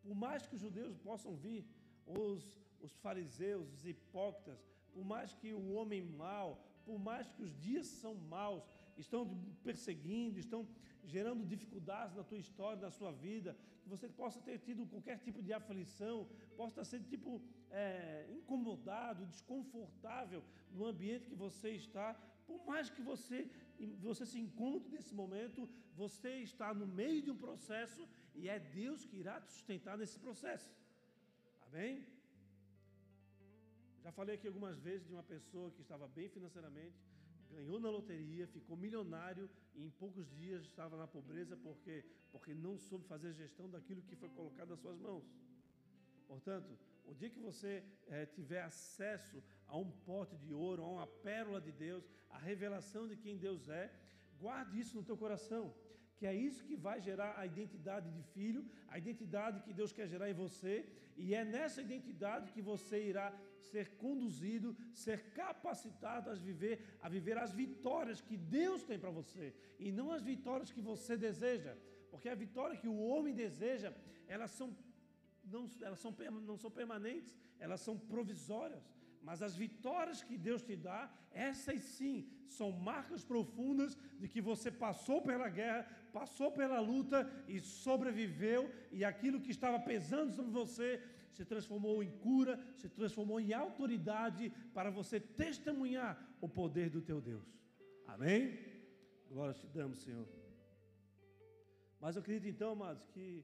[0.01, 1.65] Por mais que os judeus possam vir,
[2.05, 4.59] os, os fariseus, os hipócritas,
[4.91, 8.63] por mais que o homem mau, por mais que os dias são maus,
[9.05, 9.21] estão
[9.63, 10.67] perseguindo, estão
[11.05, 15.41] gerando dificuldades na tua história, na sua vida, que você possa ter tido qualquer tipo
[15.41, 22.07] de aflição, possa ser tipo é, incomodado, desconfortável no ambiente que você está,
[22.49, 23.49] por mais que você,
[24.07, 29.05] você se encontre nesse momento, você está no meio de um processo e é Deus
[29.05, 30.71] que irá te sustentar nesse processo.
[31.67, 32.05] Amém?
[34.03, 36.97] Já falei aqui algumas vezes de uma pessoa que estava bem financeiramente,
[37.51, 42.77] ganhou na loteria, ficou milionário e em poucos dias estava na pobreza porque, porque não
[42.77, 45.25] soube fazer gestão daquilo que foi colocado nas suas mãos.
[46.27, 51.07] Portanto, o dia que você é, tiver acesso a um pote de ouro, a uma
[51.07, 53.91] pérola de Deus, a revelação de quem Deus é,
[54.39, 55.73] guarde isso no teu coração.
[56.19, 58.61] que é isso que vai gerar a identidade de filho,
[58.93, 60.73] a identidade que Deus quer gerar em você,
[61.15, 63.27] e é nessa identidade que você irá
[63.59, 69.53] ser conduzido, ser capacitado a viver, a viver as vitórias que Deus tem para você,
[69.77, 71.75] e não as vitórias que você deseja,
[72.11, 73.93] porque a vitória que o homem deseja,
[74.27, 74.75] elas são
[75.43, 78.83] não, elas são, não são permanentes, elas são provisórias.
[79.21, 84.71] Mas as vitórias que Deus te dá, essas sim, são marcas profundas de que você
[84.71, 91.03] passou pela guerra, passou pela luta e sobreviveu, e aquilo que estava pesando sobre você
[91.31, 97.21] se transformou em cura, se transformou em autoridade para você testemunhar o poder do teu
[97.21, 97.47] Deus.
[98.07, 98.57] Amém?
[99.29, 100.27] Glória te damos, Senhor.
[101.99, 103.43] Mas eu acredito então, amados, que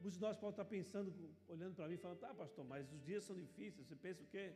[0.00, 1.12] muitos de nós podem estar pensando,
[1.48, 3.86] olhando para mim, falando, tá, pastor, mas os dias são difíceis.
[3.86, 4.52] Você pensa o quê?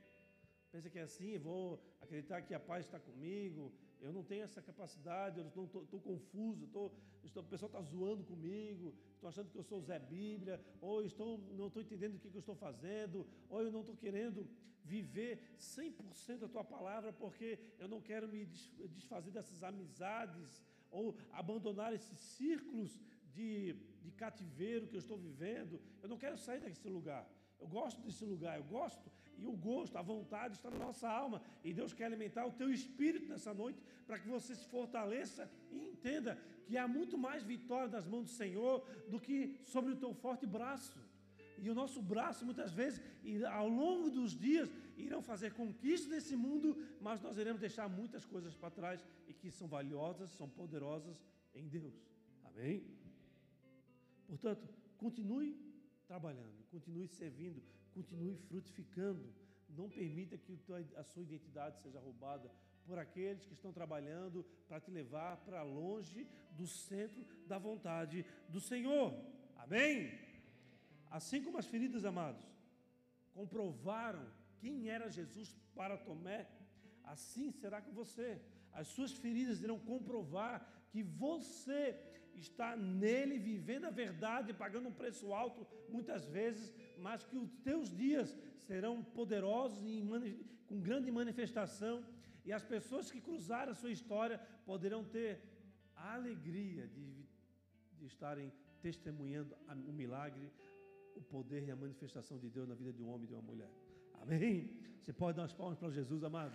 [0.73, 4.63] Pensa que é assim, vou acreditar que a paz está comigo, eu não tenho essa
[4.63, 6.91] capacidade, eu estou confuso, tô,
[7.23, 11.39] estou, o pessoal está zoando comigo, estou achando que eu sou Zé Bíblia, ou estou,
[11.53, 14.49] não estou entendendo o que, que eu estou fazendo, ou eu não estou querendo
[14.85, 21.93] viver 100% da tua palavra, porque eu não quero me desfazer dessas amizades, ou abandonar
[21.95, 23.01] esses círculos
[23.33, 25.81] de, de cativeiro que eu estou vivendo.
[26.03, 27.29] Eu não quero sair desse lugar.
[27.61, 31.43] Eu gosto desse lugar, eu gosto, e o gosto, a vontade está na nossa alma.
[31.65, 35.79] E Deus quer alimentar o teu espírito nessa noite, para que você se fortaleça e
[35.91, 40.13] entenda que há muito mais vitória das mãos do Senhor do que sobre o teu
[40.15, 41.01] forte braço.
[41.63, 43.01] E o nosso braço, muitas vezes,
[43.45, 48.55] ao longo dos dias, irão fazer conquistas nesse mundo, mas nós iremos deixar muitas coisas
[48.55, 51.21] para trás e que são valiosas, são poderosas
[51.55, 51.95] em Deus.
[52.45, 52.83] Amém?
[54.27, 55.59] Portanto, continue
[56.07, 59.33] trabalhando, continue servindo, continue frutificando.
[59.69, 60.59] Não permita que
[60.97, 62.51] a sua identidade seja roubada
[62.87, 68.61] por aqueles que estão trabalhando para te levar para longe do centro da vontade do
[68.61, 69.15] Senhor.
[69.57, 70.19] Amém?
[71.11, 72.45] Assim como as feridas, amados,
[73.33, 74.27] comprovaram
[74.61, 76.49] quem era Jesus para Tomé,
[77.05, 78.41] assim será com você.
[78.73, 80.57] As suas feridas irão comprovar
[80.91, 81.99] que você
[82.35, 87.87] está nele, vivendo a verdade, pagando um preço alto, muitas vezes, mas que os teus
[88.03, 88.37] dias
[88.67, 89.97] serão poderosos e
[90.69, 92.05] com grande manifestação,
[92.45, 95.43] e as pessoas que cruzaram a sua história poderão ter
[95.97, 97.07] a alegria de,
[97.99, 99.55] de estarem testemunhando
[99.91, 100.51] o milagre,
[101.15, 103.43] o poder e a manifestação de Deus na vida de um homem e de uma
[103.43, 103.71] mulher.
[104.23, 104.71] Amém?
[105.01, 106.55] Você pode dar umas palmas para Jesus, amado?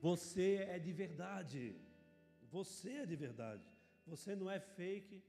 [0.00, 1.76] Você é de verdade.
[2.50, 3.64] Você é de verdade.
[4.06, 5.22] Você não é fake.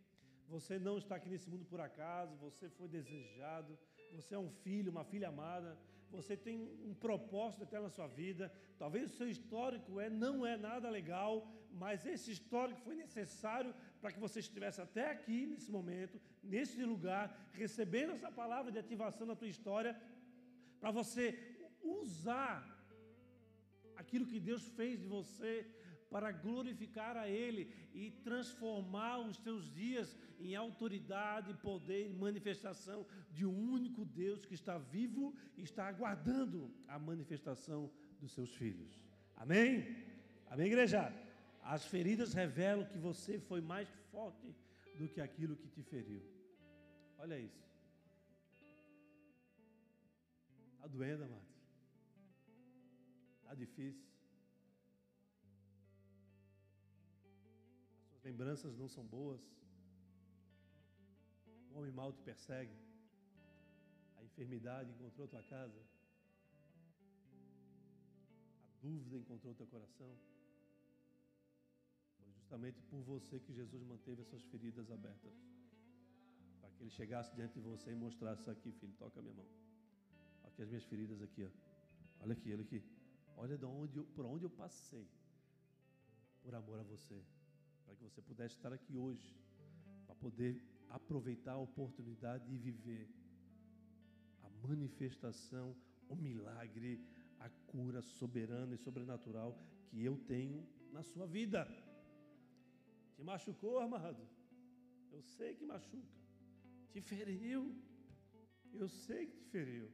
[0.50, 2.36] Você não está aqui nesse mundo por acaso.
[2.38, 3.78] Você foi desejado.
[4.16, 5.78] Você é um filho, uma filha amada.
[6.12, 6.58] Você tem
[6.90, 8.52] um propósito até na sua vida.
[8.78, 11.34] Talvez o seu histórico é, não é nada legal,
[11.72, 17.26] mas esse histórico foi necessário para que você estivesse até aqui, nesse momento, nesse lugar,
[17.54, 19.96] recebendo essa palavra de ativação na tua história,
[20.80, 21.26] para você
[21.82, 22.54] usar
[23.96, 25.66] aquilo que Deus fez de você
[26.12, 33.46] para glorificar a Ele e transformar os teus dias em autoridade, poder e manifestação de
[33.46, 39.00] um único Deus que está vivo e está aguardando a manifestação dos seus filhos.
[39.38, 39.96] Amém?
[40.50, 41.14] Amém, igreja?
[41.64, 44.54] As feridas revelam que você foi mais forte
[44.98, 46.22] do que aquilo que te feriu.
[47.18, 47.64] Olha isso.
[50.74, 51.48] Está doendo, amado.
[53.42, 54.11] Está difícil.
[58.24, 59.42] Lembranças não são boas.
[61.72, 62.76] O homem mal te persegue.
[64.18, 65.82] A enfermidade encontrou tua casa.
[68.68, 70.12] A dúvida encontrou teu coração.
[72.18, 75.34] Foi justamente por você que Jesus manteve as suas feridas abertas.
[76.60, 79.48] Para que ele chegasse diante de você e mostrasse aqui, filho, toca a minha mão.
[80.44, 81.50] Aqui as minhas feridas aqui, ó.
[82.20, 82.84] Olha aqui, olha aqui.
[83.38, 85.08] Olha de onde por onde eu passei
[86.44, 87.24] por amor a você,
[87.92, 89.36] para que você pudesse estar aqui hoje,
[90.06, 93.10] para poder aproveitar a oportunidade de viver
[94.42, 95.76] a manifestação,
[96.08, 97.06] o milagre,
[97.40, 99.58] a cura soberana e sobrenatural
[99.90, 101.68] que eu tenho na sua vida.
[103.14, 104.26] Te machucou, amado?
[105.12, 106.22] Eu sei que machuca.
[106.92, 107.76] Te feriu?
[108.74, 109.92] Eu sei que te feriu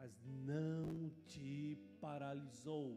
[0.00, 2.96] mas não te paralisou.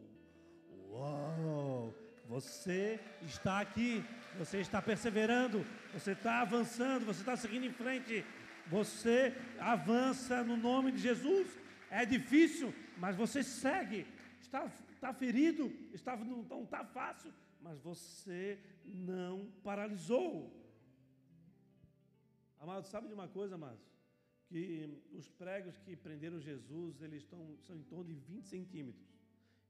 [0.88, 1.92] Uau!
[2.28, 4.04] Você está aqui,
[4.38, 8.24] você está perseverando, você está avançando, você está seguindo em frente,
[8.66, 11.46] você avança no nome de Jesus.
[11.90, 14.06] É difícil, mas você segue,
[14.40, 20.50] está, está ferido, está, não está fácil, mas você não paralisou.
[22.58, 23.82] Amado, sabe de uma coisa, amados?
[24.48, 29.11] Que os pregos que prenderam Jesus, eles estão, são em torno de 20 centímetros.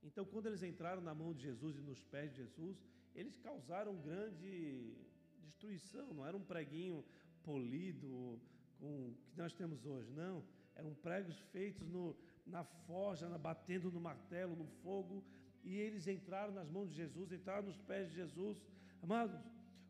[0.03, 2.77] Então, quando eles entraram na mão de Jesus e nos pés de Jesus,
[3.15, 4.95] eles causaram grande
[5.41, 6.13] destruição.
[6.13, 7.05] Não era um preguinho
[7.43, 8.41] polido
[8.79, 10.45] com que nós temos hoje, não.
[10.75, 15.25] Eram pregos feitos no, na forja, na, batendo no martelo, no fogo,
[15.63, 18.61] e eles entraram nas mãos de Jesus, entraram nos pés de Jesus.
[19.03, 19.41] Amados,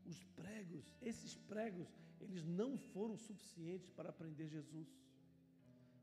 [0.04, 1.88] os pregos, esses pregos,
[2.20, 4.88] eles não foram suficientes para prender Jesus.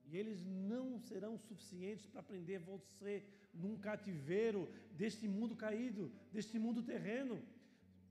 [0.05, 3.24] E eles não serão suficientes para prender você
[3.54, 7.41] num cativeiro deste mundo caído, deste mundo terreno.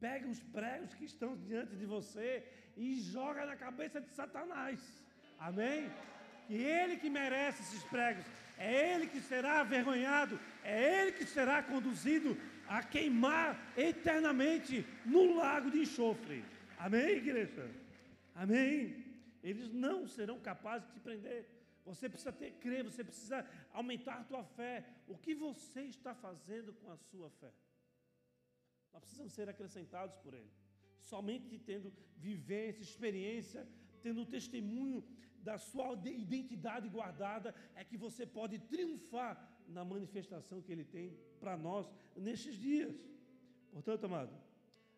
[0.01, 2.45] Pega os pregos que estão diante de você
[2.77, 4.81] e joga na cabeça de Satanás.
[5.39, 5.91] Amém?
[6.47, 8.25] Que ele que merece esses pregos,
[8.57, 12.37] é ele que será avergonhado, é ele que será conduzido
[12.67, 16.45] a queimar eternamente no lago de enxofre.
[16.79, 17.69] Amém, igreja?
[18.35, 19.05] Amém?
[19.43, 21.58] Eles não serão capazes de te prender.
[21.89, 23.39] Você precisa ter crer, você precisa
[23.73, 24.85] aumentar a tua fé.
[25.07, 27.53] O que você está fazendo com a sua fé?
[28.93, 30.51] Nós precisamos ser acrescentados por Ele.
[31.01, 33.67] Somente tendo vivência, experiência,
[34.03, 35.05] tendo testemunho
[35.43, 35.93] da sua
[36.27, 39.33] identidade guardada, é que você pode triunfar
[39.67, 42.95] na manifestação que Ele tem para nós nestes dias.
[43.71, 44.35] Portanto, amado,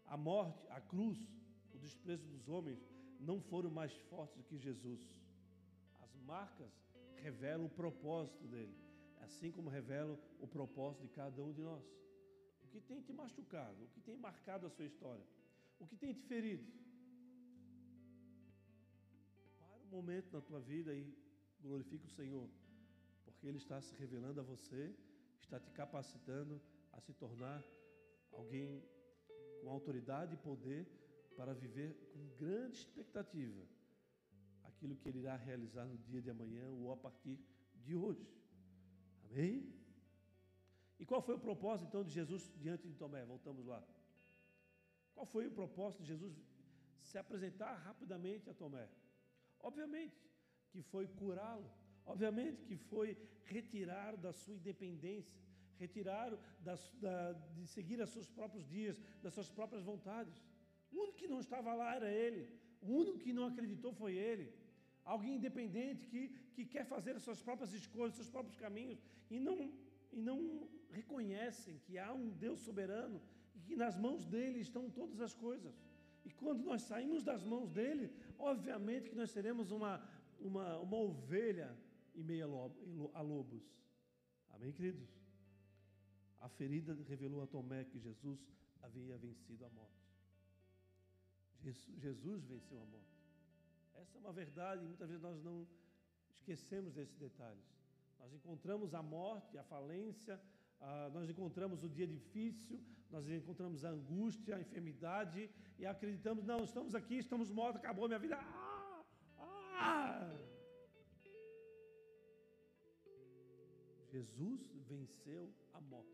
[0.06, 1.18] a morte, a cruz,
[1.74, 2.80] o desprezo dos homens
[3.18, 5.00] não foram mais fortes do que Jesus.
[6.30, 6.72] As marcas
[7.16, 8.76] revelam o propósito dele,
[9.20, 11.84] assim como revelam o propósito de cada um de nós.
[12.62, 15.26] O que tem te machucado, o que tem marcado a sua história,
[15.80, 16.72] o que tem te ferido.
[19.58, 21.02] Para um momento na tua vida e
[21.60, 22.48] glorifique o Senhor,
[23.24, 24.94] porque Ele está se revelando a você,
[25.40, 26.62] está te capacitando
[26.92, 27.60] a se tornar
[28.30, 28.84] alguém
[29.60, 30.86] com autoridade e poder
[31.36, 33.79] para viver com grande expectativa
[34.80, 37.38] aquilo que ele irá realizar no dia de amanhã ou a partir
[37.84, 38.26] de hoje.
[39.26, 39.70] Amém?
[40.98, 43.22] E qual foi o propósito então de Jesus diante de Tomé?
[43.26, 43.82] Voltamos lá.
[45.14, 46.34] Qual foi o propósito de Jesus
[47.02, 48.88] se apresentar rapidamente a Tomé?
[49.60, 50.16] Obviamente
[50.70, 51.70] que foi curá-lo,
[52.06, 55.38] obviamente que foi retirar da sua independência,
[55.78, 60.42] retirar da, da, de seguir os seus próprios dias, das suas próprias vontades.
[60.90, 62.48] O único que não estava lá era ele,
[62.80, 64.59] o único que não acreditou foi ele.
[65.14, 66.22] Alguém independente que,
[66.54, 69.58] que quer fazer as suas próprias escolhas, seus próprios caminhos, e não,
[70.16, 70.38] e não
[70.98, 73.20] reconhecem que há um Deus soberano
[73.56, 75.74] e que nas mãos dele estão todas as coisas.
[76.24, 79.92] E quando nós saímos das mãos dele, obviamente que nós seremos uma,
[80.38, 81.76] uma, uma ovelha
[82.14, 82.44] em meio
[83.12, 83.64] a lobos.
[84.50, 85.08] Amém, queridos?
[86.40, 88.46] A ferida revelou a Tomé que Jesus
[88.80, 90.08] havia vencido a morte.
[91.98, 93.19] Jesus venceu a morte.
[94.00, 95.66] Essa é uma verdade e muitas vezes nós não
[96.32, 97.64] esquecemos desses detalhes.
[98.18, 100.40] Nós encontramos a morte, a falência,
[101.12, 102.80] nós encontramos o dia difícil,
[103.10, 108.18] nós encontramos a angústia, a enfermidade e acreditamos, não, estamos aqui, estamos mortos, acabou minha
[108.18, 108.36] vida.
[108.36, 109.04] Ah,
[109.78, 110.38] ah.
[114.10, 116.08] Jesus venceu a morte.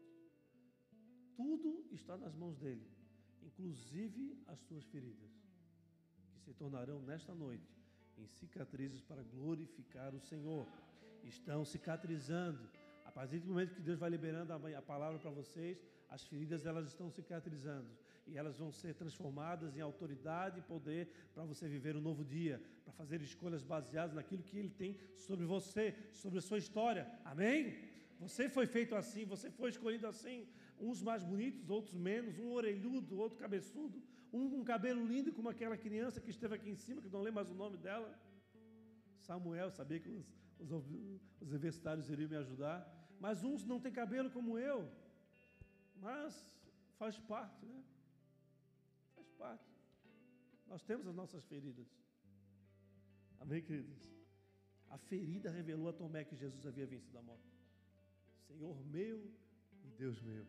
[1.36, 2.90] Tudo está nas mãos dele,
[3.42, 5.30] inclusive as suas feridas,
[6.32, 7.75] que se tornarão nesta noite
[8.18, 10.66] em cicatrizes para glorificar o Senhor.
[11.24, 12.68] Estão cicatrizando.
[13.04, 16.86] A partir do momento que Deus vai liberando a palavra para vocês, as feridas elas
[16.88, 17.88] estão cicatrizando
[18.26, 22.60] e elas vão ser transformadas em autoridade e poder para você viver um novo dia,
[22.84, 27.08] para fazer escolhas baseadas naquilo que Ele tem sobre você, sobre a sua história.
[27.24, 27.76] Amém?
[28.18, 30.46] Você foi feito assim, você foi escolhido assim.
[30.78, 34.02] Uns mais bonitos, outros menos, um orelhudo, outro cabeçudo,
[34.36, 37.36] um com cabelo lindo como aquela criança que esteve aqui em cima, que não lembro
[37.40, 38.08] mais o nome dela.
[39.26, 40.26] Samuel, sabia que os,
[40.60, 40.70] os,
[41.40, 42.78] os universitários iriam me ajudar.
[43.18, 44.78] Mas uns não têm cabelo como eu.
[45.96, 46.46] Mas
[46.98, 47.82] faz parte, né?
[49.14, 49.70] Faz parte.
[50.66, 51.88] Nós temos as nossas feridas.
[53.40, 53.98] Amém, queridos?
[54.90, 57.50] A ferida revelou a Tomé que Jesus havia vencido a morte.
[58.46, 59.18] Senhor meu
[59.84, 60.46] e Deus meu.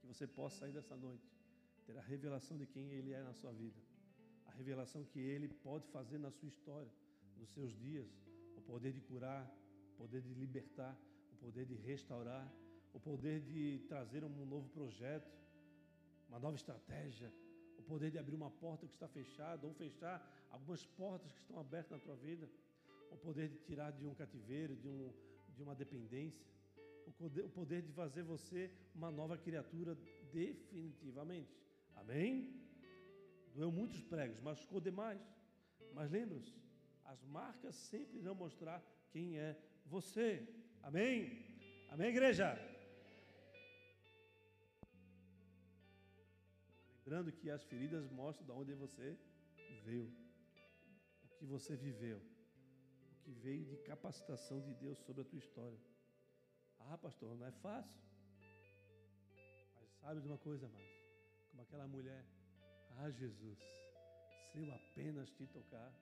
[0.00, 1.37] Que você possa sair dessa noite
[1.88, 3.80] ter a revelação de quem Ele é na sua vida,
[4.46, 6.92] a revelação que Ele pode fazer na sua história,
[7.38, 8.06] nos seus dias,
[8.58, 9.50] o poder de curar,
[9.94, 10.94] o poder de libertar,
[11.32, 12.46] o poder de restaurar,
[12.92, 15.32] o poder de trazer um novo projeto,
[16.28, 17.32] uma nova estratégia,
[17.78, 20.16] o poder de abrir uma porta que está fechada ou fechar
[20.50, 22.46] algumas portas que estão abertas na tua vida,
[23.10, 25.10] o poder de tirar de um cativeiro, de, um,
[25.56, 26.46] de uma dependência,
[27.06, 29.96] o o poder de fazer você uma nova criatura
[30.30, 31.67] definitivamente.
[32.00, 32.30] Amém?
[33.54, 35.20] Doeu muitos pregos, machucou demais.
[35.92, 36.54] Mas lembre-se,
[37.04, 40.46] as marcas sempre irão mostrar quem é você.
[40.82, 41.16] Amém?
[41.88, 42.56] Amém, igreja?
[47.08, 49.18] Lembrando que as feridas mostram de onde você
[49.82, 50.12] veio,
[51.24, 55.78] o que você viveu, o que veio de capacitação de Deus sobre a tua história.
[56.80, 57.98] Ah, pastor, não é fácil.
[59.74, 60.97] Mas sabe de uma coisa, mais?
[61.58, 62.24] Como aquela mulher,
[62.98, 63.58] ah, Jesus,
[64.46, 65.92] se eu apenas te tocar,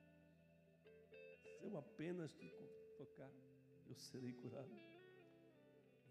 [1.58, 2.46] se eu apenas te
[2.98, 3.30] tocar,
[3.88, 4.74] eu serei curado.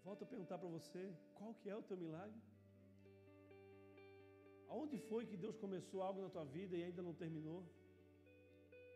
[0.02, 2.42] Volto a perguntar para você, qual que é o teu milagre?
[4.68, 7.62] Aonde foi que Deus começou algo na tua vida e ainda não terminou?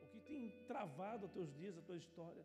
[0.02, 2.44] O que tem travado os teus dias, a tua história?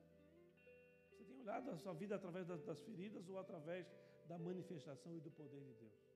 [1.09, 3.91] Você tem olhado a sua vida através das, das feridas ou através
[4.27, 6.14] da manifestação e do poder de Deus?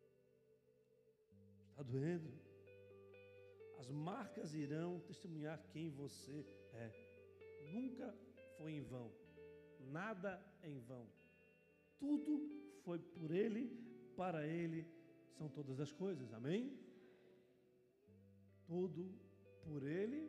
[1.80, 2.30] Está doendo?
[3.78, 6.92] As marcas irão testemunhar quem você é.
[7.72, 8.14] Nunca
[8.58, 9.10] foi em vão.
[9.80, 11.08] Nada em vão.
[11.98, 12.50] Tudo
[12.84, 13.64] foi por Ele,
[14.18, 14.86] para Ele
[15.38, 16.34] são todas as coisas.
[16.34, 16.78] Amém?
[18.70, 19.12] tudo
[19.64, 20.22] por Ele,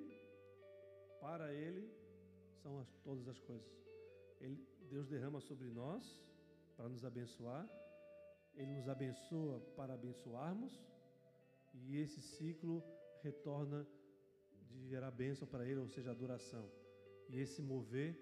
[1.20, 1.94] para Ele
[2.62, 3.70] são as, todas as coisas.
[4.40, 6.18] Ele, Deus derrama sobre nós
[6.74, 7.68] para nos abençoar,
[8.55, 10.82] Ele nos abençoa para abençoarmos,
[11.74, 12.82] e esse ciclo
[13.22, 13.86] retorna
[14.68, 16.70] de gerar bênção para Ele, ou seja, adoração.
[17.28, 18.18] E esse mover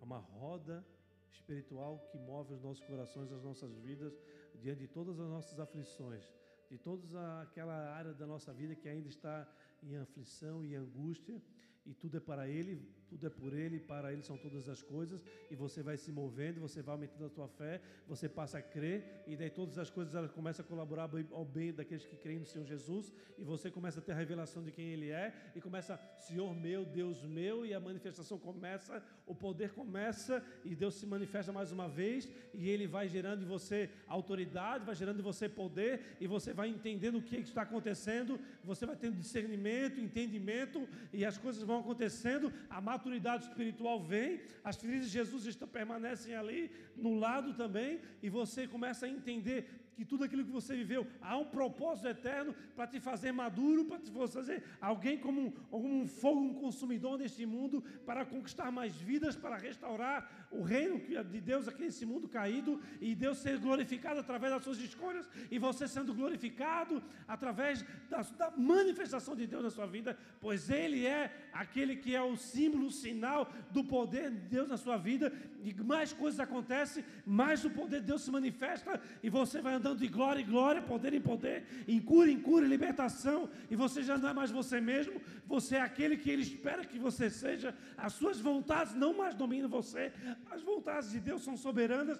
[0.00, 0.84] é uma roda
[1.30, 4.18] espiritual que move os nossos corações, as nossas vidas,
[4.60, 6.28] diante de todas as nossas aflições
[6.72, 9.46] de toda aquela área da nossa vida que ainda está
[9.82, 11.38] em aflição e angústia,
[11.84, 12.80] e tudo é para Ele,
[13.12, 16.60] tudo é por Ele, para Ele são todas as coisas, e você vai se movendo,
[16.60, 20.14] você vai aumentando a sua fé, você passa a crer, e daí todas as coisas
[20.14, 23.98] elas começam a colaborar ao bem daqueles que creem no Senhor Jesus, e você começa
[23.98, 27.74] a ter a revelação de quem Ele é, e começa, Senhor meu, Deus meu, e
[27.74, 32.86] a manifestação começa, o poder começa, e Deus se manifesta mais uma vez, e Ele
[32.86, 37.22] vai gerando em você autoridade, vai gerando em você poder, e você vai entendendo o
[37.22, 42.80] que está acontecendo, você vai tendo discernimento, entendimento, e as coisas vão vão acontecendo, a
[43.02, 48.68] maturidade espiritual vem, as feridas de Jesus estão, permanecem ali no lado também, e você
[48.68, 53.00] começa a entender que tudo aquilo que você viveu há um propósito eterno para te
[53.00, 58.24] fazer maduro, para te fazer alguém como um, um fogo um consumidor neste mundo, para
[58.24, 63.38] conquistar mais vidas, para restaurar o reino de Deus aqui nesse mundo caído e Deus
[63.38, 69.46] ser glorificado através das suas escolhas e você sendo glorificado através da, da manifestação de
[69.46, 73.82] Deus na sua vida, pois Ele é aquele que é o símbolo, o sinal do
[73.84, 75.32] poder de Deus na sua vida
[75.62, 79.98] e mais coisas acontecem, mais o poder de Deus se manifesta e você vai andando
[79.98, 84.02] de glória em glória, poder em poder, em cura em cura, em libertação, e você
[84.02, 87.74] já não é mais você mesmo, você é aquele que Ele espera que você seja,
[87.96, 90.12] as suas vontades não mais dominam você,
[90.52, 92.18] as vontades de Deus são soberanas,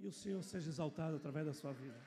[0.00, 1.98] e o Senhor seja exaltado através da sua vida.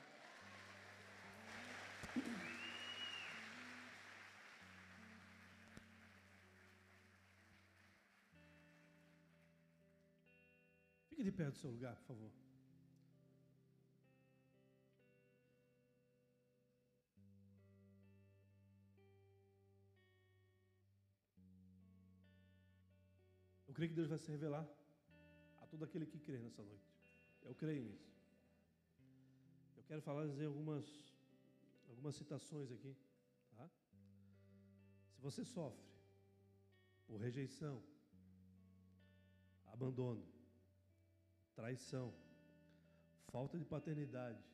[11.08, 12.30] Fique de pé do seu lugar, por favor.
[23.82, 24.64] Creio que Deus vai se revelar
[25.60, 26.88] a todo aquele que crê nessa noite.
[27.42, 28.12] Eu creio nisso.
[29.76, 30.86] Eu quero falar, dizer algumas,
[31.88, 32.94] algumas citações aqui.
[33.56, 33.68] Tá?
[35.14, 35.84] Se você sofre
[37.08, 37.82] por rejeição,
[39.66, 40.24] abandono,
[41.56, 42.14] traição,
[43.32, 44.44] falta de paternidade.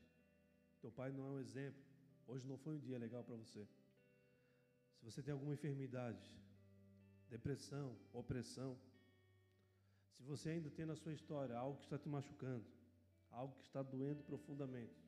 [0.80, 1.82] Teu pai não é um exemplo.
[2.26, 3.68] Hoje não foi um dia legal para você.
[4.96, 6.34] Se você tem alguma enfermidade,
[7.28, 8.78] depressão, opressão,
[10.18, 12.66] se você ainda tem na sua história algo que está te machucando,
[13.30, 15.00] algo que está doendo profundamente,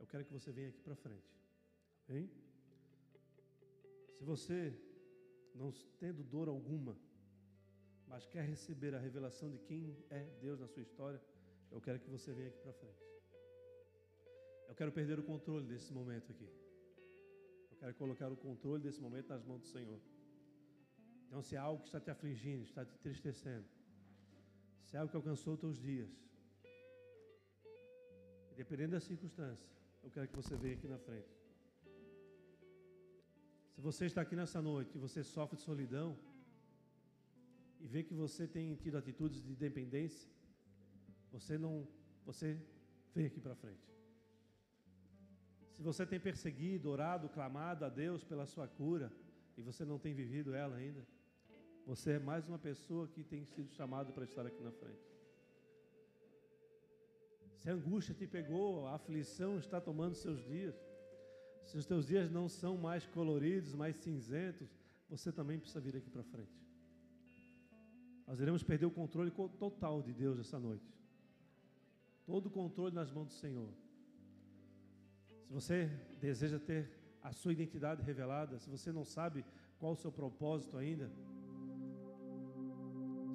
[0.00, 1.32] eu quero que você venha aqui para frente.
[2.08, 2.28] Amém?
[4.18, 4.76] Se você
[5.54, 5.70] não
[6.00, 6.96] tendo dor alguma,
[8.08, 11.22] mas quer receber a revelação de quem é Deus na sua história,
[11.70, 13.02] eu quero que você venha aqui para frente.
[14.66, 16.48] Eu quero perder o controle desse momento aqui.
[17.70, 20.00] Eu quero colocar o controle desse momento nas mãos do Senhor.
[21.26, 23.66] Então, se há algo que está te afligindo, está te entristecendo,
[24.84, 26.10] se há algo que alcançou os teus dias,
[28.56, 29.70] dependendo da circunstância,
[30.02, 31.32] eu quero que você venha aqui na frente.
[33.74, 36.18] Se você está aqui nessa noite e você sofre de solidão,
[37.82, 40.30] e vê que você tem tido atitudes de dependência,
[41.32, 41.88] você não
[42.24, 42.56] você
[43.12, 43.90] vem aqui para frente.
[45.72, 49.12] Se você tem perseguido, orado, clamado a Deus pela sua cura
[49.56, 51.04] e você não tem vivido ela ainda,
[51.86, 55.12] você é mais uma pessoa que tem sido chamado para estar aqui na frente.
[57.56, 60.74] Se a angústia te pegou, a aflição está tomando seus dias,
[61.64, 64.68] se os teus dias não são mais coloridos, mais cinzentos,
[65.08, 66.60] você também precisa vir aqui para frente.
[68.26, 70.92] Nós iremos perder o controle total de Deus essa noite.
[72.24, 73.68] Todo o controle nas mãos do Senhor.
[75.44, 76.90] Se você deseja ter
[77.22, 79.44] a sua identidade revelada, se você não sabe
[79.78, 81.10] qual o seu propósito ainda,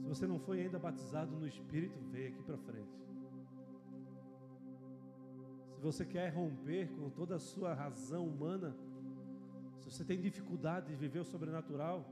[0.08, 2.97] se você não foi ainda batizado no Espírito, venha aqui para frente.
[5.76, 8.74] Se você quer romper com toda a sua razão humana,
[9.80, 12.10] se você tem dificuldade de viver o sobrenatural,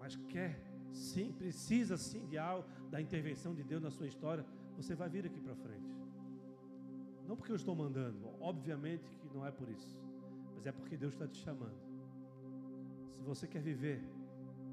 [0.00, 0.60] mas quer
[0.90, 4.44] sim, precisa sim de algo, da intervenção de Deus na sua história,
[4.76, 5.88] você vai vir aqui para frente.
[7.28, 9.96] Não porque eu estou mandando, obviamente que não é por isso,
[10.56, 11.78] mas é porque Deus está te chamando.
[13.12, 14.02] Se você quer viver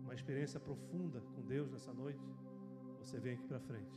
[0.03, 2.25] uma experiência profunda com Deus nessa noite,
[2.99, 3.95] você vem aqui para frente.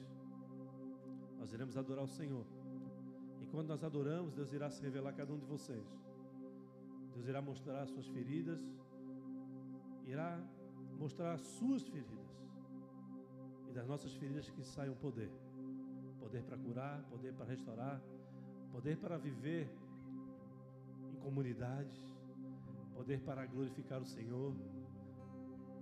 [1.39, 2.45] Nós iremos adorar o Senhor.
[3.41, 5.87] E quando nós adoramos, Deus irá se revelar a cada um de vocês.
[7.15, 8.61] Deus irá mostrar as suas feridas,
[10.07, 10.41] irá
[10.99, 12.31] mostrar as suas feridas.
[13.69, 15.31] E das nossas feridas que saiam poder.
[16.19, 18.01] Poder para curar, poder para restaurar,
[18.71, 19.69] poder para viver
[21.11, 21.97] em comunidade,
[22.95, 24.55] poder para glorificar o Senhor,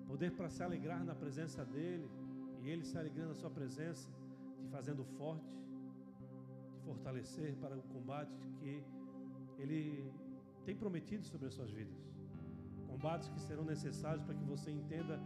[0.06, 2.08] poder para se alegrar na presença dEle
[2.62, 4.08] e Ele se alegrando na Sua presença,
[4.58, 5.56] te fazendo forte,
[6.72, 8.82] te fortalecer para o combate que
[9.58, 10.12] Ele
[10.64, 11.96] tem prometido sobre as suas vidas.
[12.86, 15.20] Combates que serão necessários para que você entenda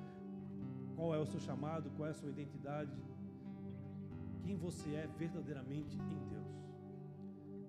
[0.97, 2.93] qual é o seu chamado, qual é a sua identidade,
[4.45, 6.53] quem você é verdadeiramente em Deus.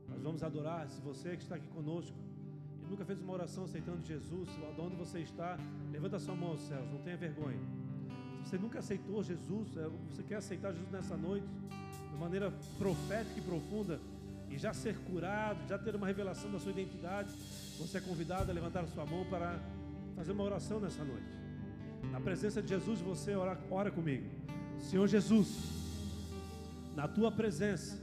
[0.09, 0.87] Nós vamos adorar.
[0.89, 2.17] Se você que está aqui conosco
[2.81, 5.57] e nunca fez uma oração aceitando Jesus, de onde você está,
[5.91, 7.59] levanta sua mão aos céus, não tenha vergonha.
[8.43, 11.47] Você nunca aceitou Jesus, é, você quer aceitar Jesus nessa noite,
[12.11, 13.99] de maneira profética e profunda,
[14.49, 17.33] e já ser curado, já ter uma revelação da sua identidade,
[17.79, 19.59] você é convidado a levantar a sua mão para
[20.15, 21.25] fazer uma oração nessa noite.
[22.11, 24.29] Na presença de Jesus, você ora, ora comigo.
[24.79, 25.47] Senhor Jesus,
[26.95, 27.99] na tua presença,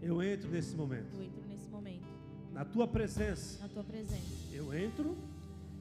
[0.00, 1.14] eu entro nesse momento.
[1.14, 2.06] Eu entro nesse momento.
[2.52, 3.62] Na tua presença.
[3.62, 4.22] Na tua presença.
[4.52, 5.18] Eu entro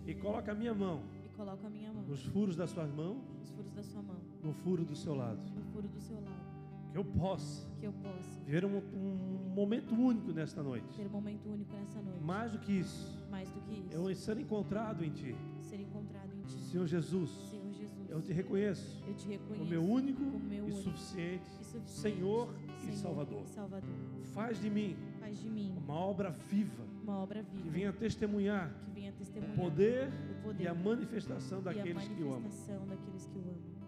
[0.05, 1.03] e coloco a minha mão.
[1.39, 2.03] Coloco a minha mão.
[2.03, 3.23] Nos furos das suas mãos.
[3.39, 4.17] Nos furos da sua mão.
[4.43, 5.39] No furo do seu lado.
[5.55, 6.43] No furo do seu lado.
[6.91, 7.65] Que eu possa.
[7.79, 8.41] Que eu possa.
[8.45, 10.93] Viver um, um momento único nesta noite.
[10.97, 12.21] Ter um momento único nessa noite.
[12.21, 13.25] Mais do que isso.
[13.31, 13.89] Mais do que isso.
[13.89, 15.33] Eu ser encontrado em ti.
[15.61, 16.59] Ser encontrado em ti.
[16.63, 17.29] Senhor Jesus.
[17.49, 18.09] Senhor Jesus.
[18.09, 19.01] Eu te reconheço.
[19.07, 19.59] Eu te reconheço.
[19.59, 23.47] Como meu único como meu e, suficiente, e suficiente Senhor, Senhor e Salvador.
[23.47, 23.89] Salvador.
[24.33, 24.97] Faz de mim.
[25.21, 26.88] Faz de mim uma obra viva.
[27.09, 27.63] Uma obra viva.
[27.63, 28.71] Que venha testemunhar.
[28.85, 33.25] Que venha testemunhar o poder, o poder e a manifestação daqueles a manifestação que daqueles
[33.25, 33.79] que eu amo.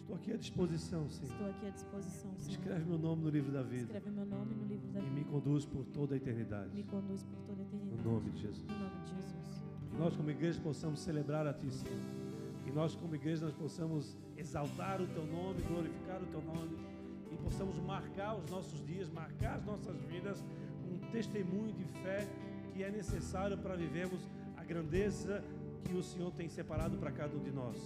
[0.00, 1.32] Estou aqui à disposição, Senhor.
[1.32, 2.50] Estou aqui à disposição, Senhor.
[2.50, 3.82] Escreve meu nome no livro da vida.
[3.82, 5.12] Escreve meu nome no livro da vida.
[5.12, 6.74] E me conduz por toda a eternidade.
[6.74, 8.02] Me conduz por toda a eternidade.
[8.02, 8.66] No nome de Jesus.
[8.66, 9.64] No nome de Jesus.
[9.90, 12.00] Que nós como igreja possamos celebrar a Ti, Senhor.
[12.64, 16.78] Que nós como igreja nós possamos exaltar o Teu nome, glorificar o Teu nome
[17.30, 20.42] e possamos marcar os nossos dias, marcar as nossas vidas
[20.82, 22.26] com um testemunho de fé
[22.72, 24.20] que é necessário para vivermos
[24.56, 25.44] a grandeza
[25.84, 27.76] que o Senhor tem separado para cada um de nós.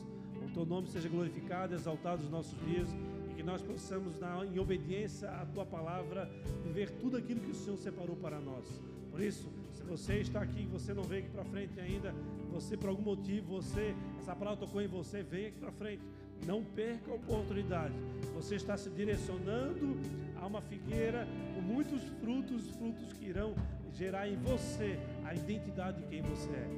[0.44, 2.88] O teu nome seja glorificado, exaltado nos nossos dias
[3.30, 6.30] e que nós possamos, na, em obediência à tua palavra,
[6.64, 8.80] viver tudo aquilo que o Senhor separou para nós.
[9.10, 12.14] Por isso, se você está aqui e você não veio aqui para frente ainda,
[12.50, 16.02] você por algum motivo, você, essa palavra tocou em você, venha aqui para frente.
[16.46, 17.94] Não perca a oportunidade.
[18.34, 19.96] Você está se direcionando
[20.40, 23.54] a uma figueira com muitos frutos, frutos que irão
[23.96, 26.68] gerar em você a identidade de quem você é.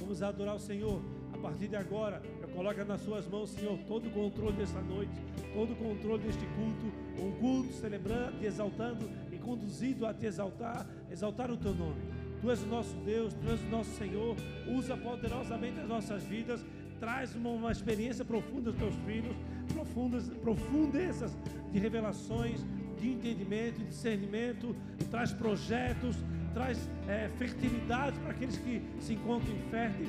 [0.00, 1.02] Vamos adorar o Senhor.
[1.34, 5.12] A partir de agora, eu coloco nas suas mãos, Senhor, todo o controle dessa noite,
[5.52, 11.50] todo o controle deste culto, um culto celebrando, exaltando e conduzido a te exaltar, exaltar
[11.50, 12.00] o teu nome.
[12.40, 14.36] Tu és o nosso Deus, Tu és o nosso Senhor,
[14.68, 16.64] usa poderosamente as nossas vidas,
[17.00, 19.36] traz uma, uma experiência profunda dos teus filhos,
[19.72, 21.36] profundas, profundezas
[21.72, 22.64] de revelações,
[22.98, 24.74] de entendimento, discernimento,
[25.10, 26.16] traz projetos,
[26.52, 30.08] traz é, fertilidade para aqueles que se encontram inférteis,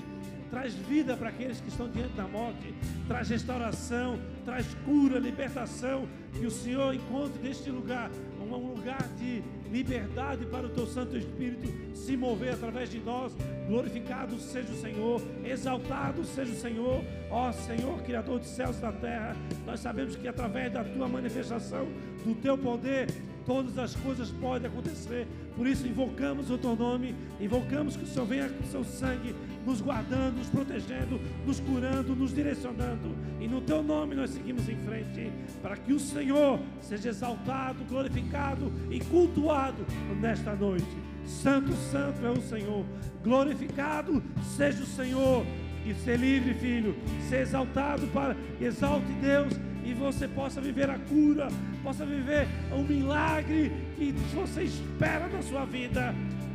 [0.49, 2.73] traz vida para aqueles que estão diante da morte,
[3.07, 6.07] traz restauração, traz cura, libertação,
[6.39, 8.09] que o Senhor encontre neste lugar
[8.53, 13.35] um lugar de liberdade para o teu Santo Espírito se mover através de nós.
[13.67, 18.91] Glorificado seja o Senhor, exaltado seja o Senhor, ó Senhor, Criador dos céus e da
[18.91, 19.35] terra.
[19.65, 21.87] Nós sabemos que através da tua manifestação,
[22.25, 23.07] do teu poder,
[23.49, 25.27] todas as coisas podem acontecer.
[25.57, 29.33] Por isso invocamos o teu nome, invocamos que o Senhor venha com o seu sangue,
[29.65, 33.15] nos guardando, nos protegendo, nos curando, nos direcionando.
[33.39, 35.31] E no teu nome nós seguimos em frente,
[35.63, 39.83] para que o Senhor seja exaltado, glorificado e cultuado
[40.21, 40.85] nesta noite.
[41.25, 42.85] Santo, santo é o Senhor.
[43.23, 44.21] Glorificado
[44.55, 45.43] seja o Senhor.
[45.87, 46.95] E ser livre, filho.
[47.27, 49.53] Ser exaltado para exalte Deus
[49.89, 51.47] e você possa viver a cura,
[51.83, 56.13] possa viver um milagre que você espera na sua vida.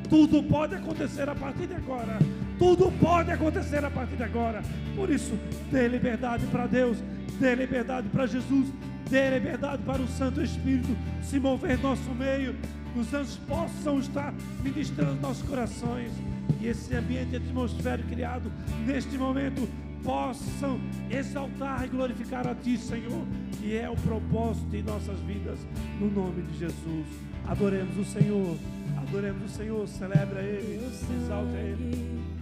[0.08, 2.18] Tudo pode acontecer a partir de agora.
[2.58, 4.62] Tudo pode acontecer a partir de agora.
[4.94, 5.36] Por isso,
[5.72, 6.98] dê liberdade para Deus,
[7.40, 8.68] dê liberdade para Jesus,
[9.10, 12.54] dê liberdade para o Santo Espírito se mover em nosso meio.
[12.96, 14.32] Os anjos possam estar
[14.62, 16.12] ministrando nossos corações.
[16.60, 18.52] E esse ambiente atmosférico criado
[18.86, 19.68] neste momento
[20.04, 20.78] possam
[21.10, 23.26] exaltar e glorificar a Ti, Senhor,
[23.58, 25.58] que é o propósito de nossas vidas,
[25.98, 27.06] no nome de Jesus.
[27.48, 28.56] Adoremos o Senhor,
[28.96, 30.80] adoremos o Senhor, celebra Ele,
[31.24, 32.33] exalta Ele.